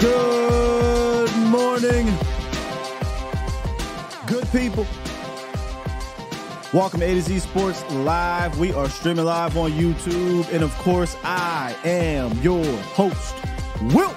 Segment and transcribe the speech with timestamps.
[0.00, 2.06] Good morning,
[4.26, 4.86] good people.
[6.72, 8.58] Welcome to A to Z Sports Live.
[8.58, 10.52] We are streaming live on YouTube.
[10.52, 13.34] And of course, I am your host,
[13.94, 14.14] Will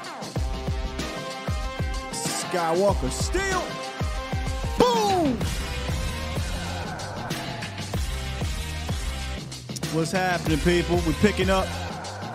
[2.12, 3.12] Skywalker.
[3.12, 3.62] Still,
[4.80, 5.38] boom!
[9.94, 11.00] What's happening, people?
[11.06, 11.68] We're picking up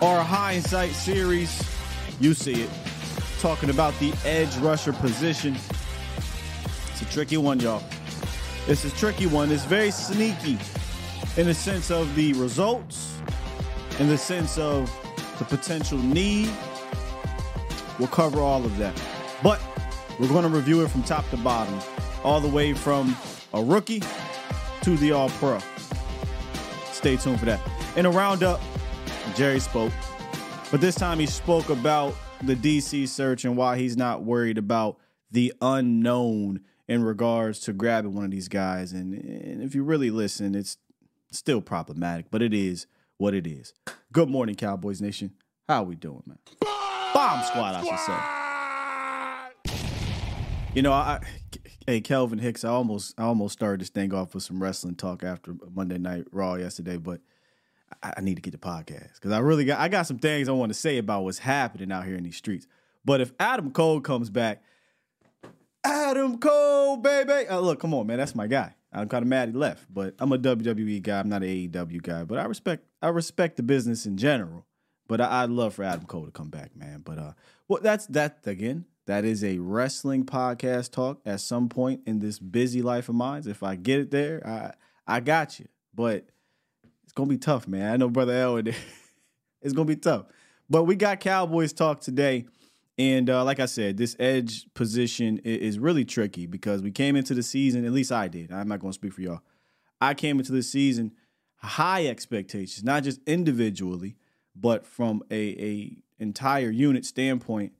[0.01, 1.61] our hindsight series.
[2.21, 2.69] You see it.
[3.43, 5.57] Talking about the edge rusher position.
[6.91, 7.83] It's a tricky one, y'all.
[8.69, 9.51] It's a tricky one.
[9.51, 10.57] It's very sneaky
[11.35, 13.17] in the sense of the results,
[13.99, 14.89] in the sense of
[15.39, 16.49] the potential need.
[17.99, 18.97] We'll cover all of that.
[19.43, 19.59] But
[20.21, 21.77] we're going to review it from top to bottom,
[22.23, 23.13] all the way from
[23.53, 24.01] a rookie
[24.83, 25.59] to the all pro.
[26.93, 27.59] Stay tuned for that.
[27.97, 28.61] In a roundup,
[29.35, 29.91] Jerry spoke,
[30.71, 34.97] but this time he spoke about the DC search and why he's not worried about
[35.31, 38.91] the unknown in regards to grabbing one of these guys.
[38.91, 40.77] And, and if you really listen, it's
[41.31, 42.85] still problematic, but it is
[43.17, 43.73] what it is.
[44.11, 45.31] Good morning, Cowboys Nation.
[45.69, 46.39] How we doing, man?
[47.13, 48.17] Bomb squad, I should say.
[50.75, 51.21] You know, I,
[51.85, 55.23] hey Kelvin Hicks, I almost I almost started this thing off with some wrestling talk
[55.23, 57.21] after Monday Night Raw yesterday, but
[58.01, 60.49] I, I need to get the podcast because I really got I got some things
[60.49, 62.67] I want to say about what's happening out here in these streets.
[63.05, 64.63] But if Adam Cole comes back,
[65.83, 68.75] Adam Cole, baby, uh, look, come on, man, that's my guy.
[68.93, 71.19] I'm kind of mad he left, but I'm a WWE guy.
[71.19, 74.65] I'm not an AEW guy, but I respect I respect the business in general.
[75.07, 77.01] But I, I'd love for Adam Cole to come back, man.
[77.03, 77.33] But uh,
[77.67, 78.85] well, that's that again.
[79.05, 83.43] That is a wrestling podcast talk at some point in this busy life of mine.
[83.45, 84.73] If I get it there, I
[85.07, 85.67] I got you.
[85.93, 86.27] But
[87.13, 87.93] it's gonna be tough, man.
[87.93, 88.75] I know brother Elwood.
[89.61, 90.25] it's gonna be tough.
[90.67, 92.45] But we got Cowboys talk today,
[92.97, 97.15] and uh, like I said, this edge position is, is really tricky because we came
[97.15, 97.85] into the season.
[97.85, 98.51] At least I did.
[98.51, 99.41] I'm not gonna speak for y'all.
[100.01, 101.11] I came into the season
[101.57, 104.15] high expectations, not just individually,
[104.55, 107.73] but from a a entire unit standpoint.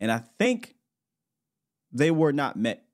[0.00, 0.76] And I think
[1.92, 2.84] they were not met,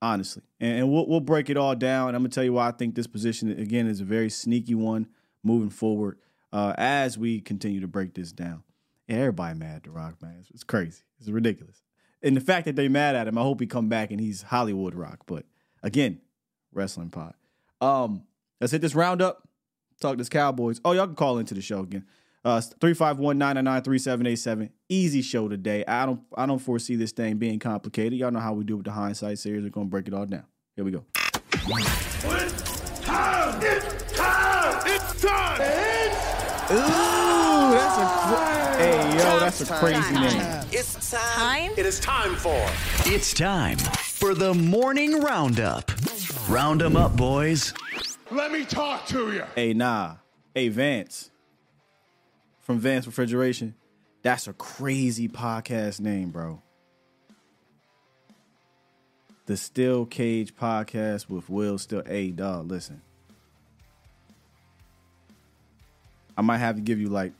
[0.00, 0.44] honestly.
[0.58, 2.14] And, and we'll we'll break it all down.
[2.14, 5.06] I'm gonna tell you why I think this position again is a very sneaky one
[5.44, 6.18] moving forward
[6.52, 8.64] uh, as we continue to break this down.
[9.08, 10.36] And everybody mad at The Rock, man.
[10.40, 11.02] It's, it's crazy.
[11.20, 11.82] It's ridiculous.
[12.22, 14.42] And the fact that they mad at him, I hope he come back and he's
[14.42, 15.20] Hollywood Rock.
[15.26, 15.44] But
[15.82, 16.20] again,
[16.72, 17.34] wrestling pod.
[17.80, 18.24] Um,
[18.60, 19.46] let's hit this roundup.
[20.00, 20.80] Talk to this Cowboys.
[20.84, 22.04] Oh, y'all can call into the show again.
[22.44, 24.70] Uh 351-999-3787.
[24.90, 25.82] Easy show today.
[25.88, 28.18] I don't I don't foresee this thing being complicated.
[28.18, 29.62] Y'all know how we do with the hindsight series.
[29.62, 30.44] We're gonna break it all down.
[30.76, 31.04] Here we go.
[31.54, 33.62] It's time!
[33.62, 34.53] It's time!
[34.86, 35.60] It's time!
[36.70, 40.64] Ooh, that's a hey yo, that's a crazy name.
[40.72, 41.68] It's time.
[41.68, 41.72] Time?
[41.76, 42.60] It is time for
[43.06, 45.90] It's time for the morning roundup.
[46.48, 47.72] Round 'em up, boys.
[48.30, 49.44] Let me talk to you.
[49.54, 50.16] Hey, nah.
[50.54, 51.30] Hey, Vance.
[52.60, 53.74] From Vance Refrigeration.
[54.22, 56.62] That's a crazy podcast name, bro.
[59.46, 62.02] The Still Cage podcast with Will Still.
[62.06, 63.02] Hey, dog, listen.
[66.36, 67.32] I might have to give you like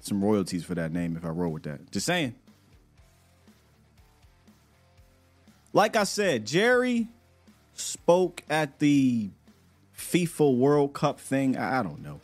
[0.00, 1.90] some royalties for that name if I roll with that.
[1.90, 2.34] Just saying.
[5.72, 7.08] Like I said, Jerry
[7.74, 9.30] spoke at the
[9.96, 11.56] FIFA World Cup thing.
[11.56, 12.20] I, don't know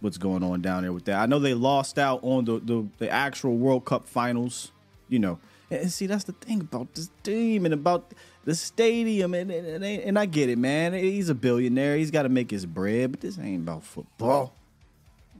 [0.00, 1.18] what's going on down there with that.
[1.18, 4.72] I know they lost out on the, the, the actual World Cup finals,
[5.08, 5.38] you know.
[5.70, 8.12] And, see, that's the thing about this team and about
[8.44, 9.34] the stadium.
[9.34, 10.92] And, and, and I get it, man.
[10.92, 11.96] He's a billionaire.
[11.96, 14.52] He's got to make his bread, but this ain't about football.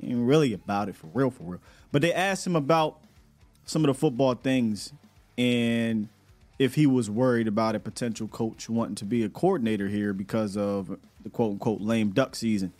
[0.03, 1.61] Ain't really about it for real, for real.
[1.93, 2.99] But they asked him about
[3.65, 4.93] some of the football things
[5.37, 6.09] and
[6.59, 10.57] if he was worried about a potential coach wanting to be a coordinator here because
[10.57, 12.73] of the quote unquote lame duck season.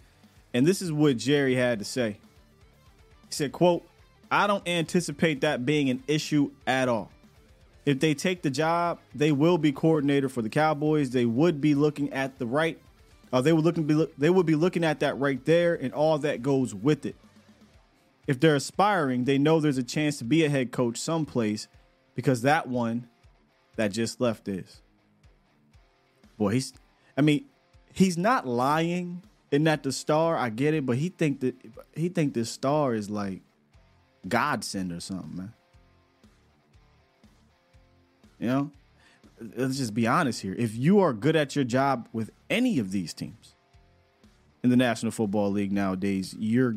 [0.53, 2.19] And this is what Jerry had to say.
[3.29, 3.87] He said, quote,
[4.31, 7.11] I don't anticipate that being an issue at all.
[7.87, 11.11] If they take the job, they will be coordinator for the Cowboys.
[11.11, 12.79] They would be looking at the right.
[13.33, 16.19] Uh, they would looking be they would be looking at that right there and all
[16.19, 17.17] that goes with it.
[18.27, 21.69] If they're aspiring, they know there's a chance to be a head coach someplace
[22.15, 23.09] because that one
[23.77, 24.83] that just left is.
[26.37, 26.73] Boy, he's
[27.17, 27.47] I mean,
[27.93, 31.55] he's not lying in that the star, I get it, but he think that
[31.95, 33.41] he think this star is like
[34.29, 35.55] godsend or something, man.
[38.39, 38.71] You know?
[39.57, 40.55] Let's just be honest here.
[40.59, 43.55] If you are good at your job with any of these teams
[44.63, 46.77] in the National Football League nowadays, you're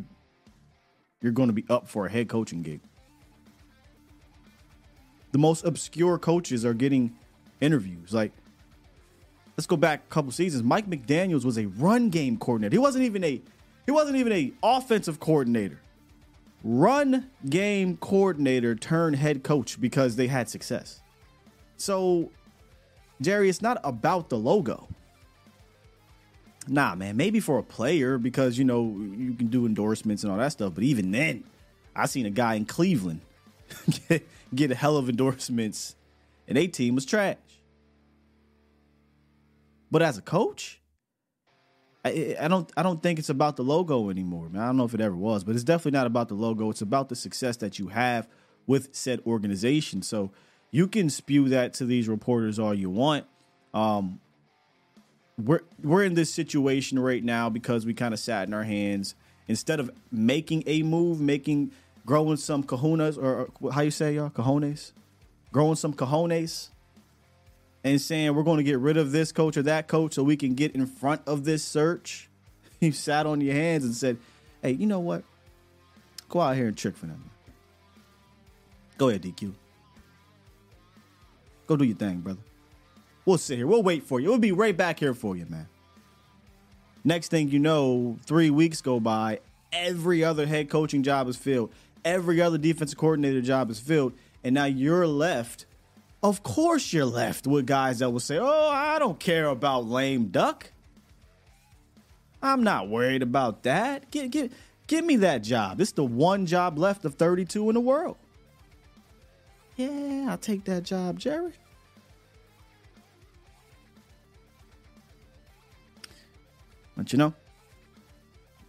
[1.21, 2.81] you're going to be up for a head coaching gig.
[5.31, 7.15] The most obscure coaches are getting
[7.61, 8.11] interviews.
[8.11, 8.31] Like,
[9.55, 10.63] let's go back a couple seasons.
[10.63, 12.73] Mike McDaniels was a run game coordinator.
[12.73, 13.41] He wasn't even a
[13.85, 15.79] he wasn't even a offensive coordinator.
[16.63, 21.01] Run game coordinator turned head coach because they had success.
[21.77, 22.29] So,
[23.19, 24.87] Jerry, it's not about the logo.
[26.67, 28.83] Nah, man, maybe for a player because you know
[29.17, 30.73] you can do endorsements and all that stuff.
[30.75, 31.43] But even then,
[31.95, 33.21] I seen a guy in Cleveland
[34.55, 35.95] get, a hell of endorsements,
[36.47, 37.37] and a team was trash.
[39.89, 40.79] But as a coach,
[42.05, 44.61] I, I don't I don't think it's about the logo anymore, man.
[44.61, 46.69] I don't know if it ever was, but it's definitely not about the logo.
[46.69, 48.27] It's about the success that you have
[48.67, 50.01] with said organization.
[50.03, 50.31] So
[50.69, 53.25] you can spew that to these reporters all you want.
[53.73, 54.21] Um,
[55.45, 59.15] we're we're in this situation right now because we kind of sat in our hands
[59.47, 61.71] instead of making a move, making
[62.05, 64.91] growing some kahunas or, or how you say y'all cojones,
[65.51, 66.69] growing some cojones,
[67.83, 70.37] and saying we're going to get rid of this coach or that coach so we
[70.37, 72.27] can get in front of this search.
[72.81, 74.17] You sat on your hands and said,
[74.63, 75.23] "Hey, you know what?
[76.29, 77.29] Go out here and trick for them.
[78.97, 79.53] Go ahead, DQ.
[81.67, 82.41] Go do your thing, brother."
[83.25, 83.67] We'll sit here.
[83.67, 84.29] We'll wait for you.
[84.29, 85.67] We'll be right back here for you, man.
[87.03, 89.39] Next thing you know, three weeks go by.
[89.71, 91.71] Every other head coaching job is filled.
[92.03, 94.13] Every other defensive coordinator job is filled.
[94.43, 95.65] And now you're left.
[96.23, 100.27] Of course, you're left with guys that will say, Oh, I don't care about lame
[100.27, 100.71] duck.
[102.43, 104.09] I'm not worried about that.
[104.11, 104.53] Give, give,
[104.87, 105.79] give me that job.
[105.79, 108.17] It's the one job left of 32 in the world.
[109.75, 111.53] Yeah, I'll take that job, Jerry.
[117.09, 117.33] You know,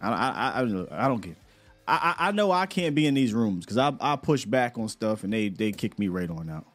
[0.01, 1.31] I I I, I don't get.
[1.31, 1.37] It.
[1.85, 4.87] I, I know I can't be in these rooms because I I push back on
[4.87, 6.65] stuff and they they kick me right on out.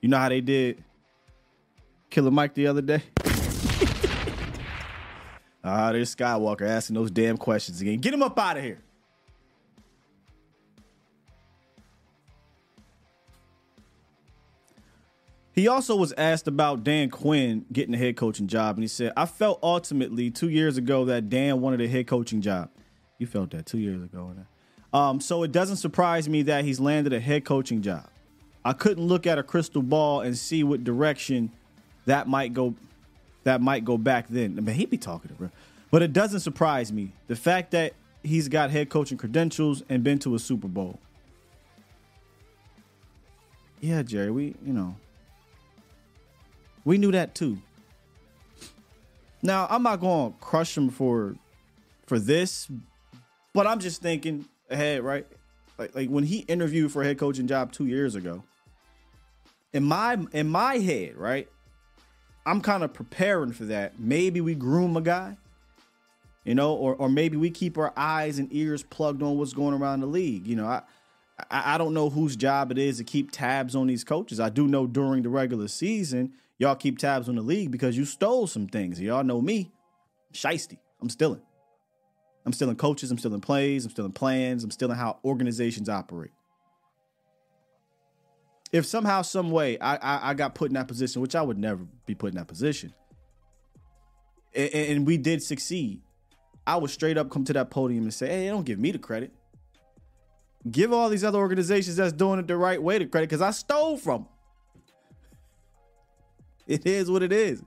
[0.00, 0.82] You know how they did
[2.10, 3.02] Killer Mike the other day.
[5.64, 7.98] Ah, uh, there's Skywalker asking those damn questions again.
[7.98, 8.80] Get him up out of here.
[15.62, 19.12] He also was asked about Dan Quinn getting a head coaching job, and he said,
[19.16, 22.68] I felt ultimately two years ago that Dan wanted a head coaching job.
[23.18, 24.34] You felt that two years ago.
[24.92, 28.08] Um, so it doesn't surprise me that he's landed a head coaching job.
[28.64, 31.52] I couldn't look at a crystal ball and see what direction
[32.06, 32.74] that might go
[33.44, 34.56] that might go back then.
[34.58, 35.50] I mean, he'd be talking to bro.
[35.92, 37.12] But it doesn't surprise me.
[37.28, 37.92] The fact that
[38.24, 40.98] he's got head coaching credentials and been to a Super Bowl.
[43.80, 44.96] Yeah, Jerry, we, you know,
[46.84, 47.58] we knew that too.
[49.42, 51.34] Now, I'm not going to crush him for
[52.06, 52.68] for this,
[53.52, 55.26] but I'm just thinking ahead, right?
[55.78, 58.44] Like like when he interviewed for a head coaching job 2 years ago.
[59.72, 61.48] In my in my head, right?
[62.44, 63.98] I'm kind of preparing for that.
[63.98, 65.36] Maybe we groom a guy,
[66.44, 69.74] you know, or or maybe we keep our eyes and ears plugged on what's going
[69.74, 70.46] around the league.
[70.46, 70.82] You know, I
[71.50, 74.40] I, I don't know whose job it is to keep tabs on these coaches.
[74.40, 78.04] I do know during the regular season, y'all keep tabs on the league because you
[78.04, 79.00] stole some things.
[79.00, 79.72] Y'all know me,
[80.32, 80.78] shisty.
[81.00, 81.42] I'm stealing.
[82.46, 83.10] I'm stealing coaches.
[83.10, 83.84] I'm stealing plays.
[83.84, 84.62] I'm stealing plans.
[84.62, 86.30] I'm stealing how organizations operate.
[88.70, 91.58] If somehow, some way, I, I, I got put in that position, which I would
[91.58, 92.94] never be put in that position,
[94.54, 96.00] and, and we did succeed,
[96.64, 98.98] I would straight up come to that podium and say, "Hey, don't give me the
[98.98, 99.32] credit.
[100.70, 103.50] Give all these other organizations that's doing it the right way the credit, because I
[103.50, 104.28] stole from them."
[106.66, 107.62] It is what it is.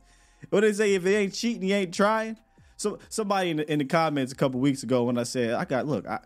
[0.50, 2.38] What they say, if they ain't cheating, you ain't trying.
[2.78, 5.66] So somebody in the, in the comments a couple weeks ago when I said I
[5.66, 6.20] got look, I,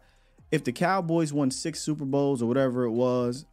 [0.51, 3.45] if the Cowboys won six Super Bowls or whatever it was,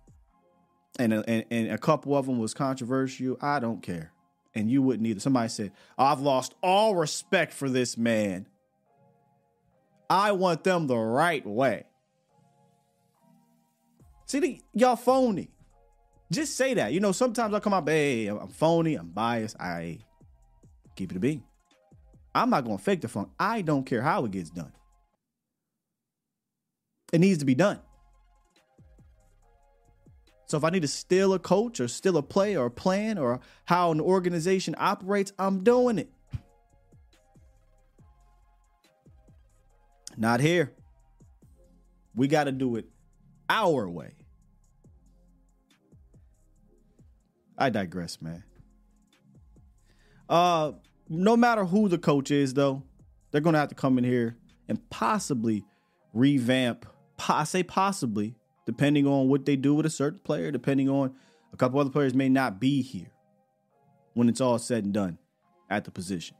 [0.98, 4.12] and a, and, and a couple of them was controversial, I don't care.
[4.54, 5.20] And you wouldn't either.
[5.20, 8.46] Somebody said, I've lost all respect for this man.
[10.08, 11.84] I want them the right way.
[14.24, 15.50] See, the, y'all phony.
[16.30, 16.92] Just say that.
[16.92, 19.60] You know, sometimes I come out, hey, I'm phony, I'm biased.
[19.60, 19.98] I
[20.96, 21.42] keep it a beat.
[22.34, 23.30] I'm not to fake the funk.
[23.38, 24.72] I don't care how it gets done.
[27.12, 27.80] It needs to be done.
[30.46, 33.18] So if I need to steal a coach or steal a play or a plan
[33.18, 36.10] or how an organization operates, I'm doing it.
[40.16, 40.72] Not here.
[42.14, 42.86] We got to do it
[43.50, 44.12] our way.
[47.58, 48.44] I digress, man.
[50.28, 50.72] Uh
[51.08, 52.82] no matter who the coach is though,
[53.30, 54.36] they're to have to come in here
[54.68, 55.64] and possibly
[56.12, 56.86] revamp
[57.28, 58.34] I say possibly,
[58.66, 61.14] depending on what they do with a certain player, depending on
[61.52, 63.10] a couple other players may not be here
[64.14, 65.18] when it's all said and done
[65.70, 66.36] at the position.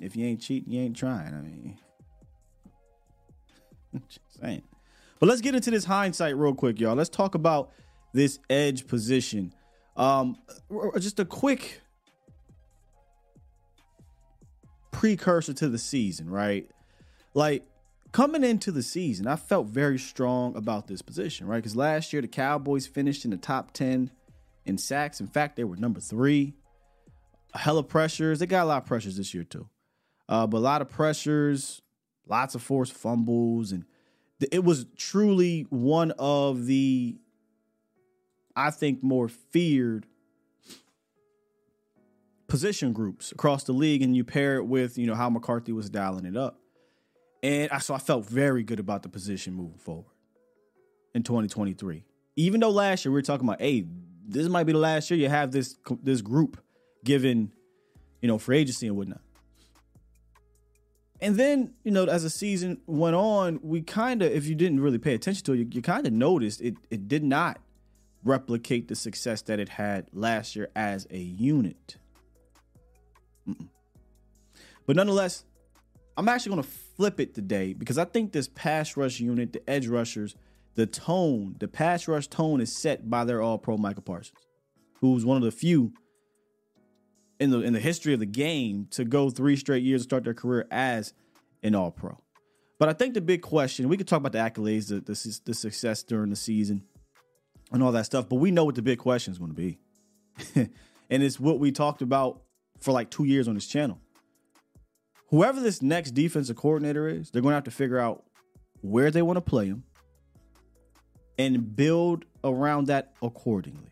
[0.00, 1.32] If you ain't cheating, you ain't trying.
[1.32, 1.78] I mean,
[4.08, 4.62] just saying.
[5.20, 6.96] But let's get into this hindsight real quick, y'all.
[6.96, 7.70] Let's talk about
[8.14, 9.52] this edge position.
[9.96, 10.38] Um,
[10.98, 11.82] just a quick
[14.92, 16.70] precursor to the season, right?
[17.34, 17.64] Like
[18.12, 21.58] coming into the season, I felt very strong about this position, right?
[21.58, 24.10] Because last year the Cowboys finished in the top 10
[24.64, 25.20] in sacks.
[25.20, 26.54] In fact, they were number three.
[27.52, 28.38] A hell of pressures.
[28.38, 29.68] They got a lot of pressures this year, too.
[30.28, 31.82] Uh, but a lot of pressures,
[32.26, 33.72] lots of forced fumbles.
[33.72, 33.84] And
[34.50, 37.18] it was truly one of the,
[38.56, 40.06] I think, more feared
[42.46, 44.02] position groups across the league.
[44.02, 46.60] And you pair it with, you know, how McCarthy was dialing it up.
[47.42, 50.14] And I, so I felt very good about the position moving forward
[51.14, 52.04] in 2023.
[52.36, 53.84] Even though last year we were talking about, hey,
[54.26, 56.62] this might be the last year you have this this group
[57.04, 57.52] given,
[58.22, 59.20] you know, free agency and whatnot.
[61.20, 64.80] And then, you know, as the season went on, we kind of, if you didn't
[64.80, 67.60] really pay attention to it, you, you kind of noticed it it did not
[68.24, 71.96] replicate the success that it had last year as a unit.
[73.48, 73.68] Mm-mm.
[74.86, 75.44] But nonetheless,
[76.16, 79.68] I'm actually going to flip it today because I think this pass rush unit, the
[79.68, 80.34] edge rushers,
[80.74, 84.38] the tone, the pass rush tone is set by their all pro Micah Parsons,
[85.00, 85.92] who's one of the few
[87.40, 90.24] in the in the history of the game to go three straight years to start
[90.24, 91.12] their career as
[91.62, 92.20] an all pro.
[92.78, 95.54] But I think the big question, we could talk about the accolades, the, the, the
[95.54, 96.82] success during the season
[97.72, 99.78] and all that stuff, but we know what the big question is going to be.
[101.10, 102.42] and it's what we talked about
[102.80, 104.00] for like two years on this channel
[105.34, 108.22] whoever this next defensive coordinator is, they're going to have to figure out
[108.82, 109.82] where they want to play him
[111.36, 113.90] and build around that accordingly.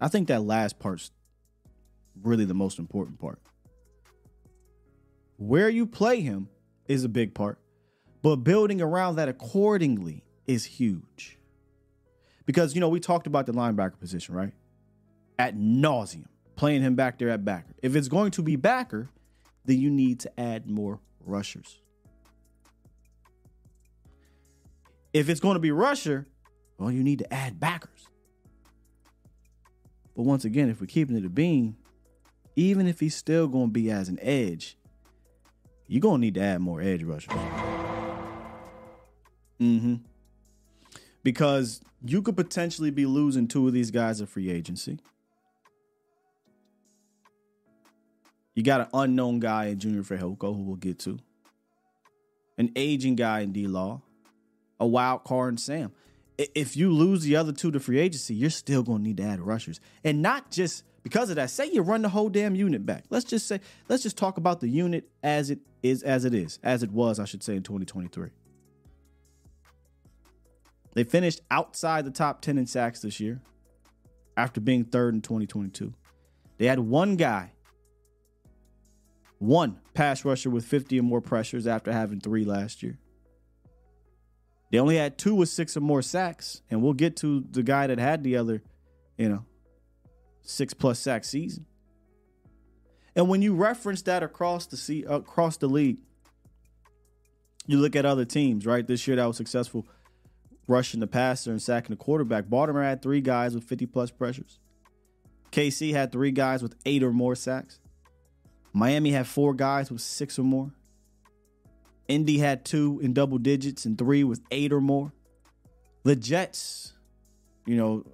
[0.00, 1.10] I think that last part's
[2.22, 3.38] really the most important part.
[5.36, 6.48] Where you play him
[6.88, 7.58] is a big part,
[8.22, 11.38] but building around that accordingly is huge.
[12.46, 14.52] Because, you know, we talked about the linebacker position, right?
[15.38, 17.74] At nauseum playing him back there at backer.
[17.82, 19.08] If it's going to be backer,
[19.64, 21.80] then you need to add more rushers.
[25.12, 26.26] If it's going to be rusher,
[26.78, 28.08] well, you need to add backers.
[30.16, 31.76] But once again, if we're keeping it a bean,
[32.56, 34.76] even if he's still going to be as an edge,
[35.86, 37.32] you're going to need to add more edge rushers.
[39.60, 39.94] Mm-hmm.
[41.24, 45.00] Because you could potentially be losing two of these guys at free agency.
[48.54, 51.18] You got an unknown guy in Junior Fehoko who we'll get to.
[52.56, 54.02] An aging guy in D Law.
[54.78, 55.92] A wild card in Sam.
[56.38, 59.24] If you lose the other two to free agency, you're still going to need to
[59.24, 59.80] add rushers.
[60.04, 61.50] And not just because of that.
[61.50, 63.04] Say you run the whole damn unit back.
[63.10, 66.58] Let's just say, let's just talk about the unit as it is, as it is,
[66.64, 68.30] as it was, I should say, in 2023.
[70.94, 73.40] They finished outside the top 10 in sacks this year
[74.36, 75.92] after being third in 2022.
[76.58, 77.54] They had one guy
[79.38, 82.98] one pass rusher with 50 or more pressures after having three last year.
[84.70, 87.86] They only had two with six or more sacks, and we'll get to the guy
[87.86, 88.62] that had the other,
[89.16, 89.44] you know,
[90.42, 91.66] six plus sack season.
[93.14, 95.98] And when you reference that across the sea, across the league,
[97.66, 98.86] you look at other teams, right?
[98.86, 99.86] This year that was successful
[100.66, 102.48] rushing the passer and sacking the quarterback.
[102.48, 104.58] Baltimore had three guys with 50 plus pressures.
[105.52, 107.78] KC had three guys with eight or more sacks.
[108.72, 110.72] Miami had four guys with six or more.
[112.08, 115.12] Indy had two in double digits and three with eight or more.
[116.02, 116.92] The Jets,
[117.66, 118.04] you know,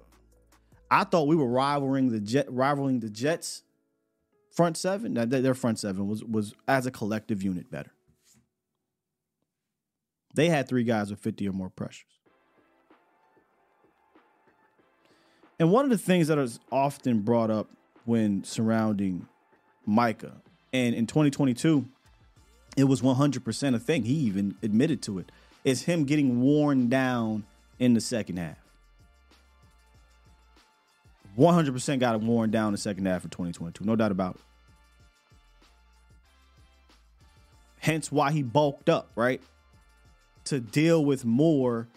[0.89, 3.63] I thought we were rivaling the Jet, rivaling the Jets
[4.51, 5.13] front seven.
[5.13, 7.91] Their front seven was was as a collective unit better.
[10.35, 12.20] They had three guys with 50 or more pressures.
[15.61, 17.67] And one of the things that is often brought up
[18.05, 19.27] when surrounding
[19.85, 20.41] Micah,
[20.73, 21.85] and in 2022,
[22.75, 24.03] it was 100% a thing.
[24.03, 25.27] He even admitted to it.
[25.63, 25.69] it.
[25.69, 27.43] Is him getting worn down
[27.77, 28.57] in the second half.
[31.37, 33.85] 100% got him worn down in the second half of 2022.
[33.85, 34.41] No doubt about it.
[37.81, 39.43] Hence why he bulked up, right?
[40.45, 41.87] To deal with more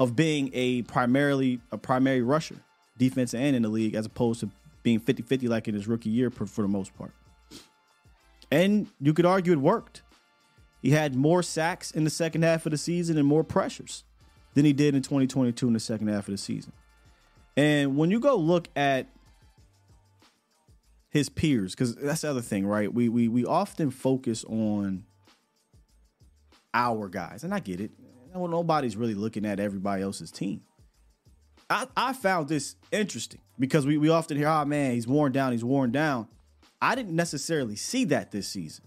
[0.00, 2.56] of being a primarily a primary rusher,
[2.98, 4.50] defense and in the league, as opposed to
[4.82, 7.12] being 50-50 like in his rookie year for, for the most part.
[8.50, 10.02] And you could argue it worked.
[10.82, 14.04] He had more sacks in the second half of the season and more pressures
[14.54, 16.72] than he did in 2022 in the second half of the season.
[17.56, 19.06] And when you go look at
[21.10, 22.92] his peers, because that's the other thing, right?
[22.92, 25.04] We we we often focus on
[26.72, 27.90] our guys, and I get it.
[28.34, 30.62] Nobody's really looking at everybody else's team.
[31.68, 35.52] I, I found this interesting because we, we often hear, oh man, he's worn down,
[35.52, 36.26] he's worn down.
[36.82, 38.84] I didn't necessarily see that this season.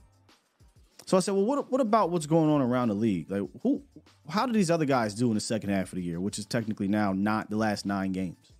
[1.05, 3.29] So I said, well, what, what about what's going on around the league?
[3.29, 3.83] Like, who,
[4.29, 6.45] how do these other guys do in the second half of the year, which is
[6.45, 8.53] technically now not the last nine games?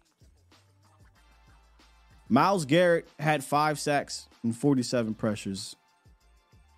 [2.29, 5.75] Myles Garrett had five sacks and 47 pressures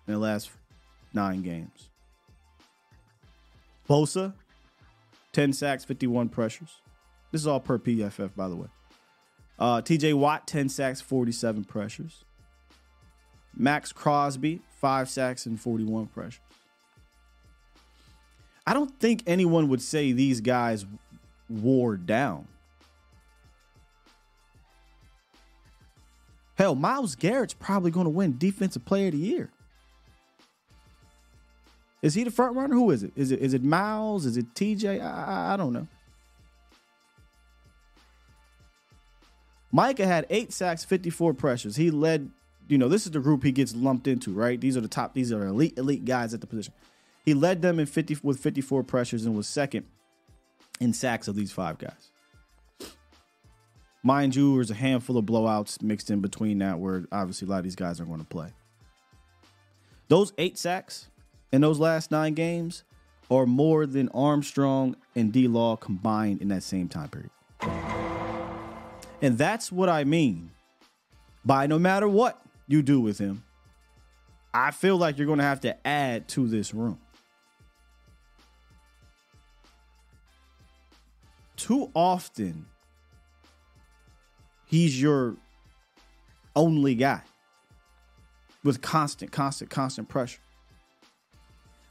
[0.06, 0.50] in the last
[1.12, 1.88] nine games.
[3.88, 4.34] Bosa,
[5.32, 6.80] 10 sacks, 51 pressures.
[7.32, 8.68] This is all per PFF, by the way.
[9.58, 12.24] Uh, TJ Watt, 10 sacks, 47 pressures.
[13.54, 16.40] Maxx Crosby, 5 sacks and 41 pressures.
[18.66, 20.84] I don't think anyone would say these guys
[21.48, 22.48] wore down.
[26.56, 29.50] Hell, Myles Garrett's probably going to win Defensive Player of the Year.
[32.06, 32.72] Is he the front runner?
[32.72, 33.10] Who is it?
[33.16, 34.26] Is it is it Myles?
[34.26, 35.02] Is it TJ?
[35.02, 35.88] I, I don't know.
[39.72, 41.74] Micah had eight sacks, 54 pressures.
[41.74, 42.30] He led,
[42.68, 44.60] you know, this is the group he gets lumped into, right?
[44.60, 46.72] These are the top, these are elite, elite guys at the position.
[47.24, 49.84] He led them in 50 with 54 pressures and was second
[50.78, 52.12] in sacks of these five guys.
[54.04, 57.58] Mind you, there's a handful of blowouts mixed in between that where obviously a lot
[57.58, 58.50] of these guys aren't going to play.
[60.06, 61.08] Those eight sacks
[61.52, 62.84] in those last nine games
[63.30, 67.30] are more than Armstrong and D Law combined in that same time period.
[69.22, 70.50] And that's what I mean
[71.44, 73.44] by no matter what you do with him,
[74.52, 76.98] I feel like you're going to have to add to this room.
[81.56, 82.66] Too often,
[84.66, 85.36] he's your
[86.54, 87.22] only guy
[88.62, 90.40] with constant, constant, constant pressure.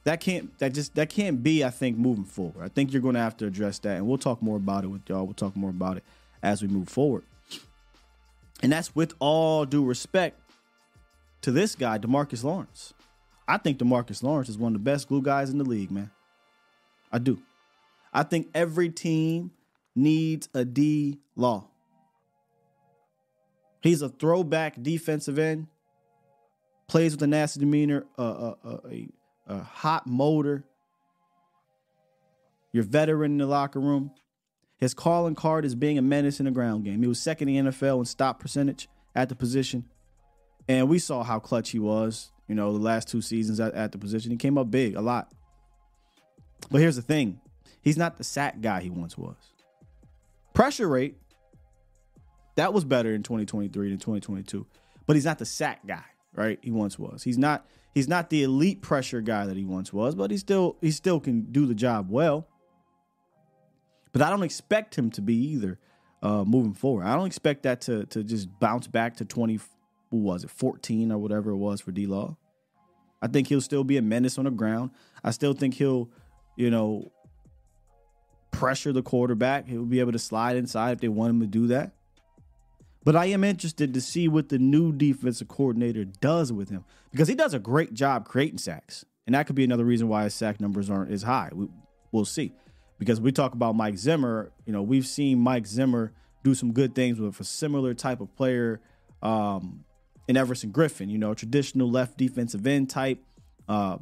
[0.05, 2.63] That can't that just that can't be, I think, moving forward.
[2.63, 4.87] I think you're going to have to address that, and we'll talk more about it
[4.87, 5.25] with y'all.
[5.25, 6.03] We'll talk more about it
[6.43, 7.23] as we move forward.
[8.61, 10.39] And that's with all due respect
[11.41, 12.93] to this guy, Demarcus Lawrence.
[13.47, 16.11] I think Demarcus Lawrence is one of the best glue guys in the league, man.
[17.11, 17.39] I do.
[18.13, 19.51] I think every team
[19.95, 21.65] needs a D law.
[23.81, 25.67] He's a throwback defensive end,
[26.87, 29.07] plays with a nasty demeanor, uh, uh, uh, a,
[29.47, 30.63] a hot motor.
[32.71, 34.11] You're veteran in the locker room.
[34.77, 37.01] His calling card is being a menace in the ground game.
[37.01, 39.85] He was second in the NFL in stop percentage at the position.
[40.67, 43.91] And we saw how clutch he was, you know, the last two seasons at, at
[43.91, 44.31] the position.
[44.31, 45.31] He came up big a lot.
[46.69, 47.39] But here's the thing
[47.81, 49.35] he's not the sack guy he once was.
[50.53, 51.15] Pressure rate,
[52.55, 54.65] that was better in 2023 than 2022.
[55.05, 56.03] But he's not the sack guy,
[56.33, 56.59] right?
[56.61, 57.23] He once was.
[57.23, 60.77] He's not he's not the elite pressure guy that he once was, but he still
[60.81, 62.47] he still can do the job well.
[64.11, 65.79] But I don't expect him to be either
[66.21, 67.05] uh, moving forward.
[67.05, 69.59] I don't expect that to to just bounce back to 20
[70.11, 72.37] who was it 14 or whatever it was for D Law.
[73.21, 74.91] I think he'll still be a menace on the ground.
[75.23, 76.11] I still think he'll,
[76.55, 77.11] you know,
[78.51, 79.67] pressure the quarterback.
[79.67, 81.94] He'll be able to slide inside if they want him to do that.
[83.05, 87.27] But I am interested to see what the new defensive coordinator does with him because
[87.27, 89.05] he does a great job creating sacks.
[89.25, 91.49] And that could be another reason why his sack numbers aren't as high.
[91.53, 91.67] We,
[92.11, 92.53] will see.
[92.97, 96.13] Because we talk about Mike Zimmer, you know, we've seen Mike Zimmer
[96.43, 98.81] do some good things with a similar type of player
[99.21, 99.83] um,
[100.27, 103.21] in Everson Griffen, you know, traditional left defensive end type,
[103.67, 103.97] uh,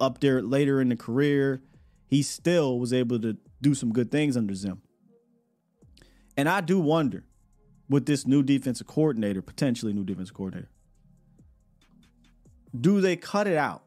[0.00, 1.60] up there later in the career,
[2.08, 4.80] he still was able to do some good things under Zim.
[6.36, 7.24] And I do wonder
[7.92, 10.70] with this new defensive coordinator, potentially new defensive coordinator,
[12.78, 13.82] do they cut it out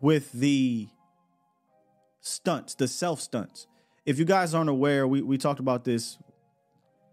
[0.00, 0.88] with the
[2.20, 3.66] stunts, the self stunts?
[4.06, 6.18] If you guys aren't aware, we, we talked about this.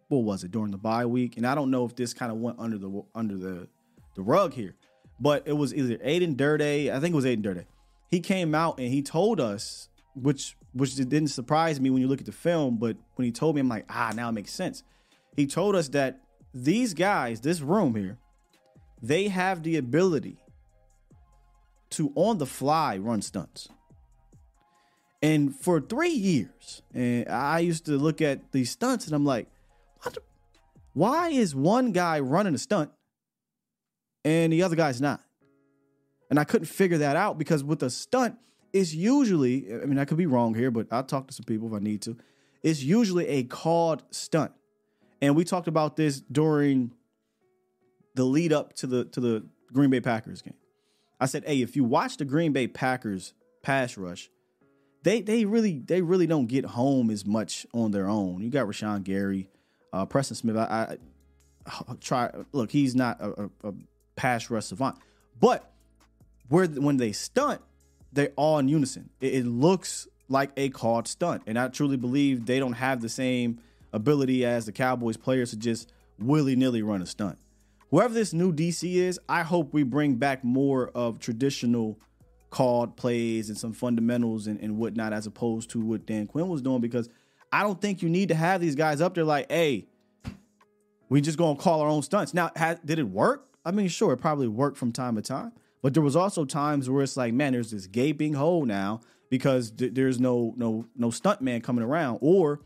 [0.08, 1.36] What was it during the bye week?
[1.36, 3.68] And I don't know if this kind of went under the under the
[4.16, 4.76] the rug here,
[5.20, 6.90] but it was either Aden Durde.
[6.90, 7.66] I think it was Aden Durde.
[8.10, 12.22] He came out and he told us, which which didn't surprise me when you look
[12.22, 14.84] at the film, but when he told me, I'm like, ah, now it makes sense.
[15.36, 16.22] He told us that
[16.54, 18.18] these guys, this room here,
[19.02, 20.38] they have the ability
[21.92, 23.70] to on the fly run stunts.
[25.22, 29.48] And for three years, and I used to look at these stunts and I'm like,
[30.02, 30.18] what?
[30.94, 32.92] why is one guy running a stunt
[34.26, 35.22] and the other guy's not?
[36.30, 38.38] And I couldn't figure that out because with a stunt,
[38.74, 41.68] it's usually, I mean, I could be wrong here, but I'll talk to some people
[41.68, 42.18] if I need to.
[42.64, 44.54] It's usually a called stunt.
[45.22, 46.92] And we talked about this during
[48.16, 50.56] the lead up to the to the Green Bay Packers game.
[51.20, 54.30] I said, hey, if you watch the Green Bay Packers pass rush,
[55.04, 58.42] they they really they really don't get home as much on their own.
[58.42, 59.50] You got Rashan Gary,
[59.94, 60.58] uh, Preston Smith.
[60.58, 60.98] I,
[61.66, 63.74] I, try look, he's not a, a, a
[64.16, 64.98] pass rush savant,
[65.40, 65.72] but
[66.50, 67.62] where when they stunt,
[68.12, 69.10] they're all in unison.
[69.20, 73.10] It, it looks like a called stunt, and I truly believe they don't have the
[73.10, 73.60] same
[73.94, 77.38] ability as the Cowboys players to just willy nilly run a stunt.
[77.90, 82.00] Whoever this new DC is, I hope we bring back more of traditional
[82.50, 86.62] called plays and some fundamentals and, and whatnot, as opposed to what Dan Quinn was
[86.62, 87.10] doing, because
[87.52, 89.88] I don't think you need to have these guys up there like, hey,
[91.10, 92.34] we just gonna call our own stunts.
[92.34, 92.50] Now,
[92.86, 93.50] did it work?
[93.66, 95.52] I mean, sure, it probably worked from time to time,
[95.82, 99.72] but there was also times where it's like, man, there's this gaping hole now because
[99.72, 102.62] th- there's no no no stunt man coming around, or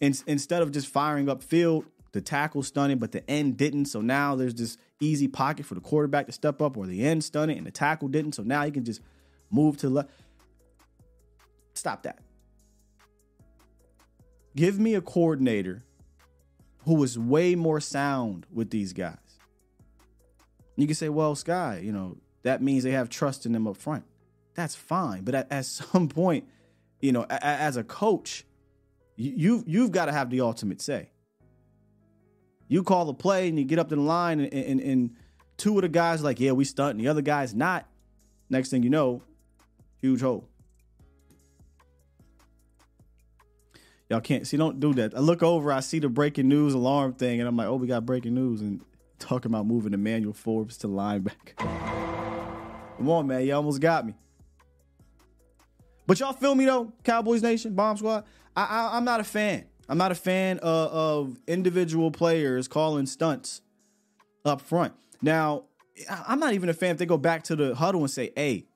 [0.00, 3.86] in, instead of just firing up field, the tackle stunning, but the end didn't.
[3.86, 7.22] So now there's this easy pocket for the quarterback to step up, or the end
[7.22, 8.32] stunning and the tackle didn't.
[8.32, 9.00] So now he can just
[9.50, 10.10] move to left.
[11.74, 12.18] Stop that.
[14.56, 15.84] Give me a coordinator
[16.84, 19.16] who is way more sound with these guys.
[20.76, 23.76] You can say, well, Sky, you know, that means they have trust in them up
[23.76, 24.04] front.
[24.54, 25.22] That's fine.
[25.22, 26.46] But at, at some point,
[27.00, 28.44] you know, a, as a coach,
[29.20, 31.10] you you've got to have the ultimate say.
[32.68, 35.16] You call the play and you get up to the line, and, and, and
[35.56, 37.86] two of the guys like, yeah, we stunt, and the other guy's not.
[38.48, 39.22] Next thing you know,
[40.00, 40.48] huge hole.
[44.08, 45.16] Y'all can't see, don't do that.
[45.16, 47.86] I look over, I see the breaking news alarm thing, and I'm like, oh, we
[47.86, 48.80] got breaking news, and
[49.18, 51.56] talking about moving Emmanuel Forbes to linebacker.
[51.56, 54.14] Come on, man, you almost got me.
[56.10, 58.24] But y'all feel me though, Cowboys Nation, Bomb Squad.
[58.56, 59.66] I, am not a fan.
[59.88, 63.62] I'm not a fan of, of individual players calling stunts
[64.44, 64.92] up front.
[65.22, 65.66] Now,
[66.26, 68.66] I'm not even a fan if they go back to the huddle and say, "Hey,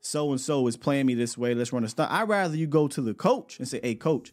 [0.00, 1.52] so and so is playing me this way.
[1.52, 4.32] Let's run a stunt." I'd rather you go to the coach and say, "Hey, coach,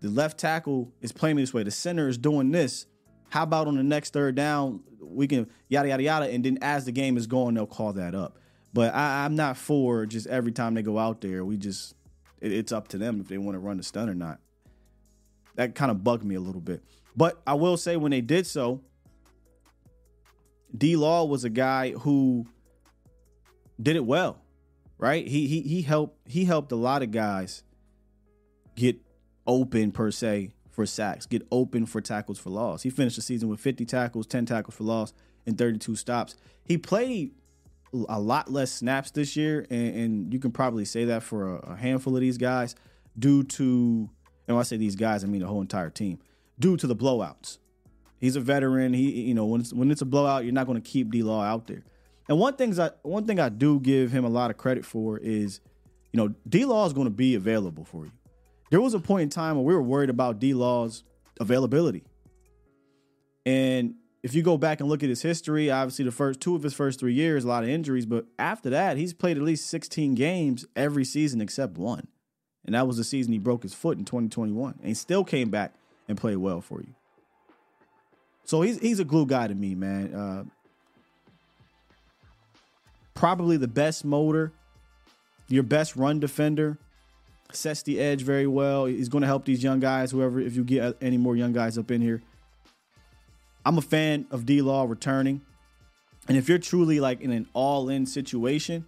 [0.00, 1.62] the left tackle is playing me this way.
[1.62, 2.86] The center is doing this.
[3.28, 6.86] How about on the next third down, we can yada yada yada, and then as
[6.86, 8.38] the game is going, they'll call that up."
[8.76, 11.94] But I, am not for just every time they go out there, we just
[12.42, 14.38] it, it's up to them if they want to run the stunt or not.
[15.54, 16.82] That kind of bugged me a little bit.
[17.16, 18.82] But I will say when they did so,
[20.76, 22.48] D Law was a guy who
[23.80, 24.42] did it well,
[24.98, 25.26] right?
[25.26, 27.62] He he he helped he helped a lot of guys
[28.74, 28.98] get
[29.46, 32.82] open per se for sacks, get open for tackles for loss.
[32.82, 35.14] He finished the season with 50 tackles, 10 tackles for loss,
[35.46, 36.36] and 32 stops.
[36.62, 37.32] He played
[38.08, 41.72] a lot less snaps this year, and, and you can probably say that for a,
[41.72, 42.74] a, handful of these guys
[43.18, 44.10] due to,
[44.46, 46.18] and when I say these guys, I mean the whole entire team,
[46.58, 47.58] due to the blowouts.
[48.18, 48.92] He's a veteran.
[48.94, 51.22] He, you know, when it's, when it's a blowout, you're not going to keep D
[51.22, 51.84] Law out there.
[52.28, 55.18] And one things I one thing I do give him a lot of credit for
[55.18, 55.60] is,
[56.12, 58.12] you know, D Law is going to be available for you.
[58.70, 61.04] There was a point in time where we were worried about D Law's
[61.38, 62.04] availability,
[63.44, 63.94] and
[64.26, 66.74] if you go back and look at his history, obviously the first two of his
[66.74, 70.16] first three years, a lot of injuries, but after that, he's played at least 16
[70.16, 72.08] games every season except one.
[72.64, 74.78] And that was the season he broke his foot in 2021.
[74.80, 75.74] And he still came back
[76.08, 76.92] and played well for you.
[78.46, 80.12] So he's he's a glue guy to me, man.
[80.12, 80.44] Uh,
[83.14, 84.50] probably the best motor,
[85.46, 86.78] your best run defender,
[87.52, 88.86] sets the edge very well.
[88.86, 91.78] He's going to help these young guys, whoever, if you get any more young guys
[91.78, 92.22] up in here.
[93.66, 95.40] I'm a fan of D Law returning.
[96.28, 98.86] And if you're truly like in an all in situation,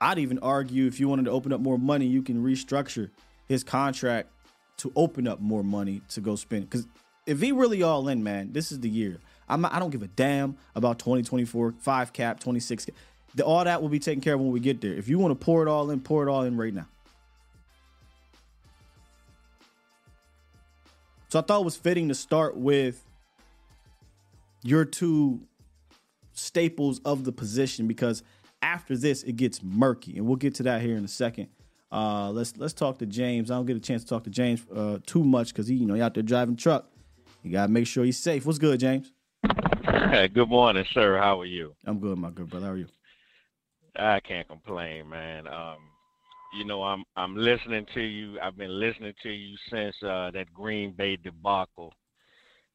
[0.00, 3.10] I'd even argue if you wanted to open up more money, you can restructure
[3.46, 4.30] his contract
[4.78, 6.70] to open up more money to go spend.
[6.70, 6.86] Because
[7.26, 9.18] if he really all in, man, this is the year.
[9.46, 12.86] I'm I don't give a damn about 2024, five cap, 26.
[12.86, 12.94] Cap.
[13.34, 14.94] The, all that will be taken care of when we get there.
[14.94, 16.86] If you want to pour it all in, pour it all in right now.
[21.28, 23.04] So I thought it was fitting to start with
[24.62, 25.46] your two
[26.32, 28.22] staples of the position because
[28.62, 31.48] after this it gets murky, and we'll get to that here in a second.
[31.90, 33.50] Uh, let's let's talk to James.
[33.50, 35.86] I don't get a chance to talk to James uh, too much because he you
[35.86, 36.90] know he out there driving truck.
[37.42, 38.44] You gotta make sure he's safe.
[38.44, 39.12] What's good, James?
[40.10, 41.18] Hey, good morning, sir.
[41.18, 41.74] How are you?
[41.86, 42.66] I'm good, my good brother.
[42.66, 42.86] How are you?
[43.96, 45.46] I can't complain, man.
[45.48, 45.78] Um,
[46.56, 48.38] you know, I'm I'm listening to you.
[48.40, 51.92] I've been listening to you since uh, that Green Bay debacle,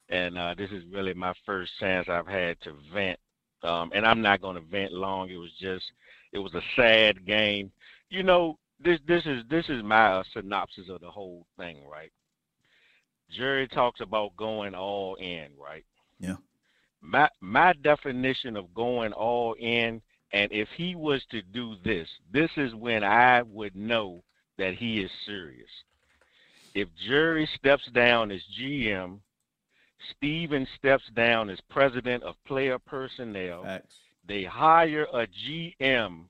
[0.08, 3.18] and uh, this is really my first chance I've had to vent.
[3.62, 5.30] Um, and I'm not going to vent long.
[5.30, 5.84] It was just,
[6.32, 7.72] it was a sad game.
[8.10, 12.12] You know, this this is this is my uh, synopsis of the whole thing, right?
[13.30, 15.84] Jerry talks about going all in, right?
[16.20, 16.36] Yeah.
[17.00, 20.02] My my definition of going all in
[20.34, 24.24] and if he was to do this, this is when I would know
[24.58, 25.70] that he is serious.
[26.74, 29.20] If Jerry steps down as GM,
[30.16, 33.94] Stephen steps down as president of player personnel, Facts.
[34.26, 36.24] they hire a GM,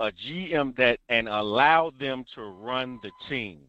[0.00, 3.60] a GM that and allow them to run the team.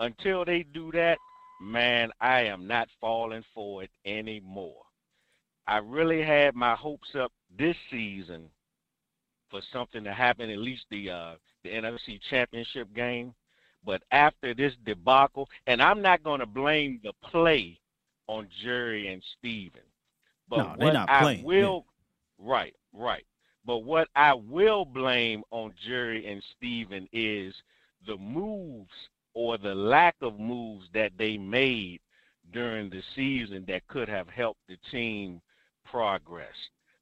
[0.00, 1.18] Until they do that,
[1.60, 4.82] man, I am not falling for it anymore.
[5.66, 8.50] I really had my hopes up this season
[9.48, 13.34] for something to happen, at least the uh, the NFC Championship game.
[13.84, 17.80] But after this debacle, and I'm not going to blame the play
[18.28, 19.82] on Jerry and Stephen.
[20.48, 21.86] But No, they're not I playing, will,
[22.38, 23.24] right, right.
[23.64, 27.54] But what I will blame on Jerry and Stephen is
[28.06, 28.90] the moves
[29.34, 32.00] or the lack of moves that they made
[32.52, 35.40] during the season that could have helped the team
[35.84, 36.54] progress.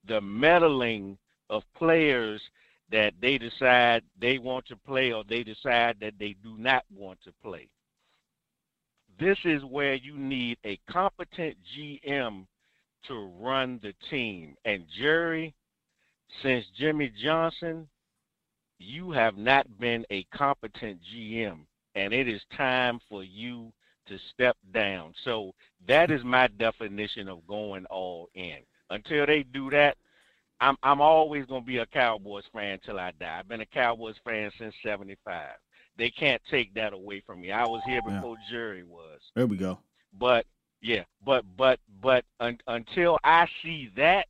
[0.06, 2.40] The meddling of players
[2.90, 7.18] that they decide they want to play or they decide that they do not want
[7.24, 7.68] to play.
[9.18, 12.46] This is where you need a competent GM
[13.06, 14.54] to run the team.
[14.64, 15.54] And Jerry,
[16.42, 17.88] since Jimmy Johnson,
[18.78, 21.60] you have not been a competent GM,
[21.94, 23.72] and it is time for you
[24.06, 25.12] to step down.
[25.24, 25.52] So
[25.86, 28.58] that is my definition of going all in.
[28.88, 29.96] Until they do that,
[30.60, 33.38] I'm I'm always gonna be a Cowboys fan till I die.
[33.38, 35.48] I've been a Cowboys fan since '75.
[35.96, 37.50] They can't take that away from me.
[37.52, 38.16] I was here Yeah.
[38.16, 39.20] before Jerry was.
[39.34, 39.78] There we go.
[40.18, 40.46] But
[40.82, 44.26] yeah, but but but un, until I see that,